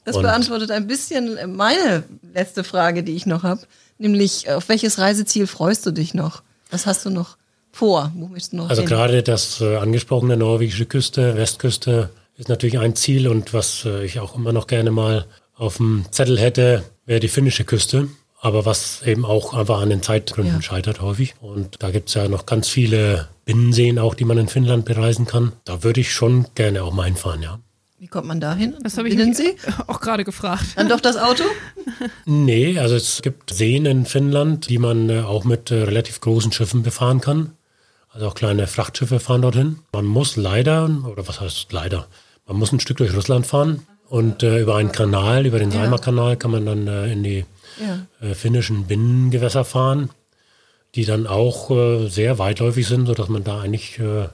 Das 0.04 0.16
Und- 0.16 0.22
beantwortet 0.22 0.70
ein 0.70 0.86
bisschen 0.86 1.38
meine 1.56 2.04
letzte 2.34 2.64
Frage, 2.64 3.02
die 3.04 3.14
ich 3.14 3.26
noch 3.26 3.42
habe. 3.42 3.60
Nämlich, 3.98 4.50
auf 4.50 4.68
welches 4.68 4.98
Reiseziel 4.98 5.46
freust 5.46 5.86
du 5.86 5.92
dich 5.92 6.12
noch? 6.14 6.42
Was 6.70 6.86
hast 6.86 7.04
du 7.06 7.10
noch 7.10 7.36
vor? 7.70 8.10
Wo 8.16 8.26
möchtest 8.26 8.52
du 8.52 8.56
noch 8.56 8.68
Also 8.70 8.82
hin? 8.82 8.88
gerade 8.88 9.22
das 9.22 9.60
äh, 9.60 9.76
angesprochene 9.76 10.36
norwegische 10.36 10.86
Küste, 10.86 11.36
Westküste 11.36 12.10
ist 12.36 12.48
natürlich 12.48 12.78
ein 12.78 12.96
Ziel 12.96 13.28
und 13.28 13.52
was 13.54 13.84
äh, 13.84 14.04
ich 14.04 14.18
auch 14.18 14.34
immer 14.34 14.52
noch 14.52 14.66
gerne 14.66 14.90
mal 14.90 15.26
auf 15.54 15.76
dem 15.76 16.04
Zettel 16.10 16.38
hätte, 16.38 16.82
wäre 17.06 17.20
die 17.20 17.28
finnische 17.28 17.64
Küste. 17.64 18.08
Aber 18.44 18.64
was 18.66 19.02
eben 19.02 19.24
auch 19.24 19.54
einfach 19.54 19.80
an 19.80 19.88
den 19.90 20.02
Zeitgründen 20.02 20.56
Ja. 20.56 20.62
scheitert 20.62 21.00
häufig. 21.00 21.34
Und 21.40 21.76
da 21.78 21.92
gibt's 21.92 22.14
ja 22.14 22.26
noch 22.26 22.44
ganz 22.44 22.68
viele 22.68 23.28
Binnenseen 23.44 24.00
auch, 24.00 24.14
die 24.16 24.24
man 24.24 24.36
in 24.36 24.48
Finnland 24.48 24.84
bereisen 24.84 25.26
kann. 25.26 25.52
Da 25.64 25.84
würde 25.84 26.00
ich 26.00 26.12
schon 26.12 26.46
gerne 26.56 26.82
auch 26.82 26.92
mal 26.92 27.04
hinfahren, 27.04 27.40
ja. 27.42 27.60
Wie 28.00 28.08
kommt 28.08 28.26
man 28.26 28.40
da 28.40 28.52
hin? 28.56 28.74
Das 28.82 28.98
habe 28.98 29.08
ich 29.08 29.16
Binnensee? 29.16 29.52
mich 29.52 29.60
auch 29.88 30.00
gerade 30.00 30.24
gefragt. 30.24 30.64
Dann 30.74 30.88
doch 30.88 31.00
das 31.00 31.16
Auto? 31.16 31.44
Nee, 32.24 32.78
also 32.80 32.96
es 32.96 33.22
gibt 33.22 33.54
Seen 33.54 33.86
in 33.86 34.06
Finnland, 34.06 34.68
die 34.68 34.78
man 34.78 35.08
äh, 35.08 35.20
auch 35.20 35.44
mit 35.44 35.70
äh, 35.70 35.82
relativ 35.84 36.20
großen 36.20 36.50
Schiffen 36.50 36.82
befahren 36.82 37.20
kann. 37.20 37.52
Also 38.10 38.26
auch 38.26 38.34
kleine 38.34 38.66
Frachtschiffe 38.66 39.20
fahren 39.20 39.42
dorthin. 39.42 39.78
Man 39.92 40.04
muss 40.04 40.34
leider, 40.36 40.90
oder 41.10 41.28
was 41.28 41.40
heißt 41.40 41.72
leider, 41.72 42.08
man 42.46 42.56
muss 42.56 42.72
ein 42.72 42.80
Stück 42.80 42.96
durch 42.96 43.14
Russland 43.14 43.46
fahren 43.46 43.86
und 44.08 44.42
äh, 44.42 44.58
über 44.60 44.76
einen 44.76 44.90
Kanal, 44.92 45.46
über 45.46 45.60
den 45.60 45.70
Ja. 45.70 45.82
Saimaa-Kanal 45.82 46.36
kann 46.36 46.50
man 46.50 46.66
dann 46.66 46.88
äh, 46.88 47.12
in 47.12 47.22
die 47.22 47.44
Ja. 47.80 48.06
äh, 48.26 48.34
finnischen 48.34 48.86
Binnengewässer 48.86 49.64
fahren, 49.64 50.10
die 50.94 51.04
dann 51.04 51.26
auch 51.26 51.70
äh, 51.70 52.08
sehr 52.08 52.38
weitläufig 52.38 52.86
sind, 52.86 53.06
sodass 53.06 53.28
man 53.28 53.44
da 53.44 53.60
eigentlich 53.60 53.98
äh, 53.98 54.28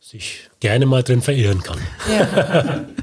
sich 0.00 0.50
gerne 0.60 0.86
mal 0.86 1.02
drin 1.02 1.22
verirren 1.22 1.62
kann. 1.62 1.78
Ja. 2.10 2.84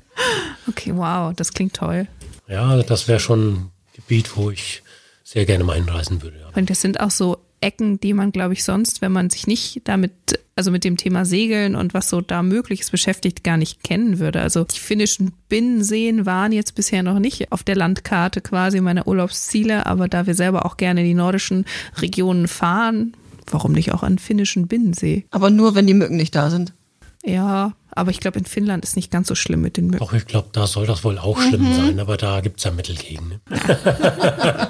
Okay, 0.66 0.96
wow, 0.96 1.34
das 1.36 1.52
klingt 1.54 1.76
toll. 1.76 2.08
Ja, 2.48 2.82
das 2.84 3.08
wäre 3.08 3.20
schon 3.20 3.48
ein 3.54 3.72
Gebiet, 3.94 4.38
wo 4.38 4.50
ich 4.50 4.82
sehr 5.24 5.46
gerne 5.46 5.64
mal 5.64 5.76
hinreisen 5.76 6.22
würde. 6.22 6.40
Ja. 6.40 6.50
Und 6.56 6.70
das 6.70 6.82
sind 6.82 7.00
auch 7.00 7.12
so 7.12 7.38
Ecken, 7.64 8.00
die 8.00 8.14
man, 8.14 8.32
glaube 8.32 8.54
ich, 8.54 8.64
sonst, 8.64 9.02
wenn 9.02 9.12
man 9.12 9.30
sich 9.30 9.48
nicht 9.48 9.82
damit, 9.86 10.12
also 10.56 10.70
mit 10.70 10.84
dem 10.84 10.98
Thema 10.98 11.26
Segeln 11.26 11.76
und 11.76 11.94
was 11.94 12.10
so 12.10 12.22
da 12.22 12.44
möglich 12.44 12.82
ist, 12.82 12.92
beschäftigt, 12.92 13.44
gar 13.44 13.58
nicht 13.58 13.84
kennen 13.84 14.20
würde. 14.20 14.42
Also 14.42 14.64
die 14.66 14.80
finnischen 14.80 15.34
Binnenseen 15.50 16.26
waren 16.26 16.52
jetzt 16.52 16.76
bisher 16.76 17.02
noch 17.02 17.20
nicht 17.20 17.52
auf 17.52 17.64
der 17.64 17.76
Landkarte 17.76 18.42
quasi 18.42 18.82
meiner 18.82 19.08
Urlaubsziele, 19.08 19.86
aber 19.86 20.08
da 20.08 20.28
wir 20.28 20.36
selber 20.36 20.66
auch 20.66 20.78
gerne 20.78 21.02
in 21.02 21.08
die 21.08 21.14
nordischen 21.14 21.66
Regionen 22.02 22.48
fahren, 22.48 23.16
warum 23.50 23.72
nicht 23.72 23.94
auch 23.94 24.04
an 24.04 24.20
finnischen 24.20 24.68
Binnensee? 24.68 25.26
Aber 25.32 25.50
nur, 25.50 25.76
wenn 25.76 25.88
die 25.88 25.94
Mücken 25.94 26.18
nicht 26.18 26.36
da 26.36 26.50
sind. 26.50 26.74
Ja, 27.26 27.74
aber 27.92 28.12
ich 28.12 28.20
glaube, 28.20 28.38
in 28.40 28.46
Finnland 28.46 28.84
ist 28.84 28.98
nicht 28.98 29.12
ganz 29.12 29.30
so 29.30 29.36
schlimm 29.36 29.62
mit 29.62 29.78
den 29.78 29.86
Mücken. 29.88 30.00
Doch, 30.00 30.14
ich 30.14 30.26
glaube, 30.26 30.50
da 30.52 30.68
soll 30.68 30.86
das 30.86 31.06
wohl 31.06 31.18
auch 31.18 31.40
schlimm 31.42 31.74
sein, 31.74 32.00
aber 32.00 32.18
da 32.18 32.42
gibt's 32.42 32.66
ja 32.66 32.72
Mittel 32.72 32.96
gegen. 32.96 33.30
Ne? 33.30 33.40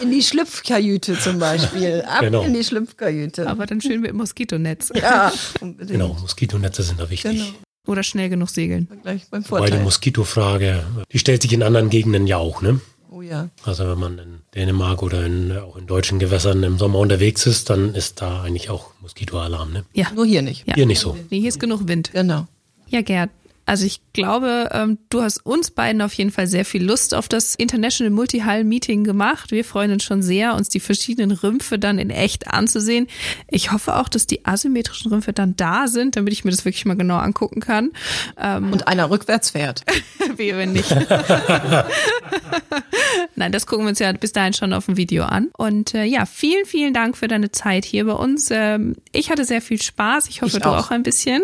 In 0.00 0.10
die 0.10 0.22
Schlüpfkajüte 0.22 1.18
zum 1.18 1.38
Beispiel. 1.38 2.02
Ab 2.06 2.20
Genau. 2.20 2.42
in 2.42 2.54
die 2.54 2.62
Schlüpfkajüte. 2.64 3.48
Aber 3.48 3.66
dann 3.66 3.80
schön 3.80 4.00
mit 4.00 4.10
dem 4.10 4.16
Moskitonetz. 4.16 4.90
ja, 4.94 5.32
unbedingt. 5.60 5.90
Genau, 5.90 6.16
Moskitonetze 6.20 6.82
sind 6.82 7.00
da 7.00 7.10
wichtig. 7.10 7.32
Genau. 7.32 7.46
Oder 7.86 8.02
schnell 8.02 8.28
genug 8.28 8.50
segeln. 8.50 8.88
Gleich 9.02 9.26
beim 9.30 9.42
Wobei 9.48 9.66
die 9.66 9.70
Vorteil. 9.72 9.82
Moskitofrage, 9.84 10.84
die 11.12 11.18
stellt 11.18 11.42
sich 11.42 11.52
in 11.52 11.62
anderen 11.62 11.90
Gegenden 11.90 12.26
ja 12.26 12.36
auch. 12.36 12.62
Ne? 12.62 12.80
Oh 13.10 13.22
ja. 13.22 13.48
Also 13.64 13.88
wenn 13.90 13.98
man 13.98 14.18
in 14.18 14.38
Dänemark 14.54 15.02
oder 15.02 15.24
in, 15.26 15.50
auch 15.56 15.76
in 15.76 15.86
deutschen 15.88 16.18
Gewässern 16.20 16.62
im 16.62 16.78
Sommer 16.78 16.98
unterwegs 17.00 17.46
ist, 17.46 17.68
dann 17.70 17.94
ist 17.94 18.20
da 18.22 18.42
eigentlich 18.42 18.70
auch 18.70 18.90
Moskitoalarm. 19.00 19.72
Ne? 19.72 19.84
Ja. 19.94 20.06
Nur 20.14 20.26
hier 20.26 20.42
nicht. 20.42 20.68
ja. 20.68 20.74
Hier 20.74 20.86
nicht 20.86 21.00
so. 21.00 21.16
Nee, 21.30 21.40
hier 21.40 21.48
ist 21.48 21.58
genug 21.58 21.88
Wind. 21.88 22.10
Genau. 22.12 22.46
Ja, 22.88 23.00
Gerd. 23.02 23.30
Also 23.70 23.86
ich 23.86 24.00
glaube, 24.14 24.68
ähm, 24.72 24.98
du 25.10 25.22
hast 25.22 25.46
uns 25.46 25.70
beiden 25.70 26.02
auf 26.02 26.12
jeden 26.14 26.32
Fall 26.32 26.48
sehr 26.48 26.64
viel 26.64 26.82
Lust 26.82 27.14
auf 27.14 27.28
das 27.28 27.54
International 27.54 28.10
Multi-Hull 28.10 28.64
Meeting 28.64 29.04
gemacht. 29.04 29.52
Wir 29.52 29.64
freuen 29.64 29.92
uns 29.92 30.02
schon 30.02 30.22
sehr, 30.22 30.56
uns 30.56 30.70
die 30.70 30.80
verschiedenen 30.80 31.30
Rümpfe 31.30 31.78
dann 31.78 32.00
in 32.00 32.10
echt 32.10 32.48
anzusehen. 32.48 33.06
Ich 33.46 33.70
hoffe 33.70 33.94
auch, 33.94 34.08
dass 34.08 34.26
die 34.26 34.44
asymmetrischen 34.44 35.12
Rümpfe 35.12 35.32
dann 35.32 35.54
da 35.54 35.86
sind, 35.86 36.16
damit 36.16 36.32
ich 36.32 36.44
mir 36.44 36.50
das 36.50 36.64
wirklich 36.64 36.84
mal 36.84 36.96
genau 36.96 37.18
angucken 37.18 37.60
kann. 37.60 37.92
Ähm, 38.36 38.72
Und 38.72 38.88
einer 38.88 39.08
rückwärts 39.08 39.50
fährt. 39.50 39.84
Wehe, 40.36 40.56
wenn 40.56 40.72
nicht. 40.72 40.90
Nein, 43.36 43.52
das 43.52 43.68
gucken 43.68 43.84
wir 43.84 43.90
uns 43.90 44.00
ja 44.00 44.10
bis 44.10 44.32
dahin 44.32 44.52
schon 44.52 44.72
auf 44.72 44.86
dem 44.86 44.96
Video 44.96 45.22
an. 45.22 45.48
Und 45.56 45.94
äh, 45.94 46.02
ja, 46.02 46.26
vielen, 46.26 46.66
vielen 46.66 46.92
Dank 46.92 47.16
für 47.16 47.28
deine 47.28 47.52
Zeit 47.52 47.84
hier 47.84 48.04
bei 48.04 48.14
uns. 48.14 48.48
Ähm, 48.50 48.96
ich 49.12 49.30
hatte 49.30 49.44
sehr 49.44 49.62
viel 49.62 49.80
Spaß. 49.80 50.26
Ich 50.28 50.42
hoffe, 50.42 50.56
Ich 50.56 50.62
du 50.64 50.68
auch. 50.70 50.86
auch 50.86 50.90
ein 50.90 51.04
bisschen. 51.04 51.42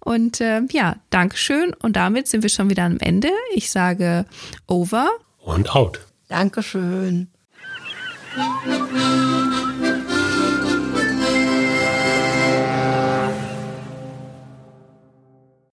Und 0.00 0.40
äh, 0.40 0.62
ja, 0.70 0.96
Dankeschön. 1.10 1.74
Und 1.74 1.96
damit 1.96 2.26
sind 2.28 2.42
wir 2.42 2.50
schon 2.50 2.70
wieder 2.70 2.84
am 2.84 2.98
Ende. 2.98 3.30
Ich 3.54 3.70
sage 3.70 4.24
over. 4.66 5.08
Und 5.38 5.74
out. 5.74 6.00
Dankeschön. 6.28 7.28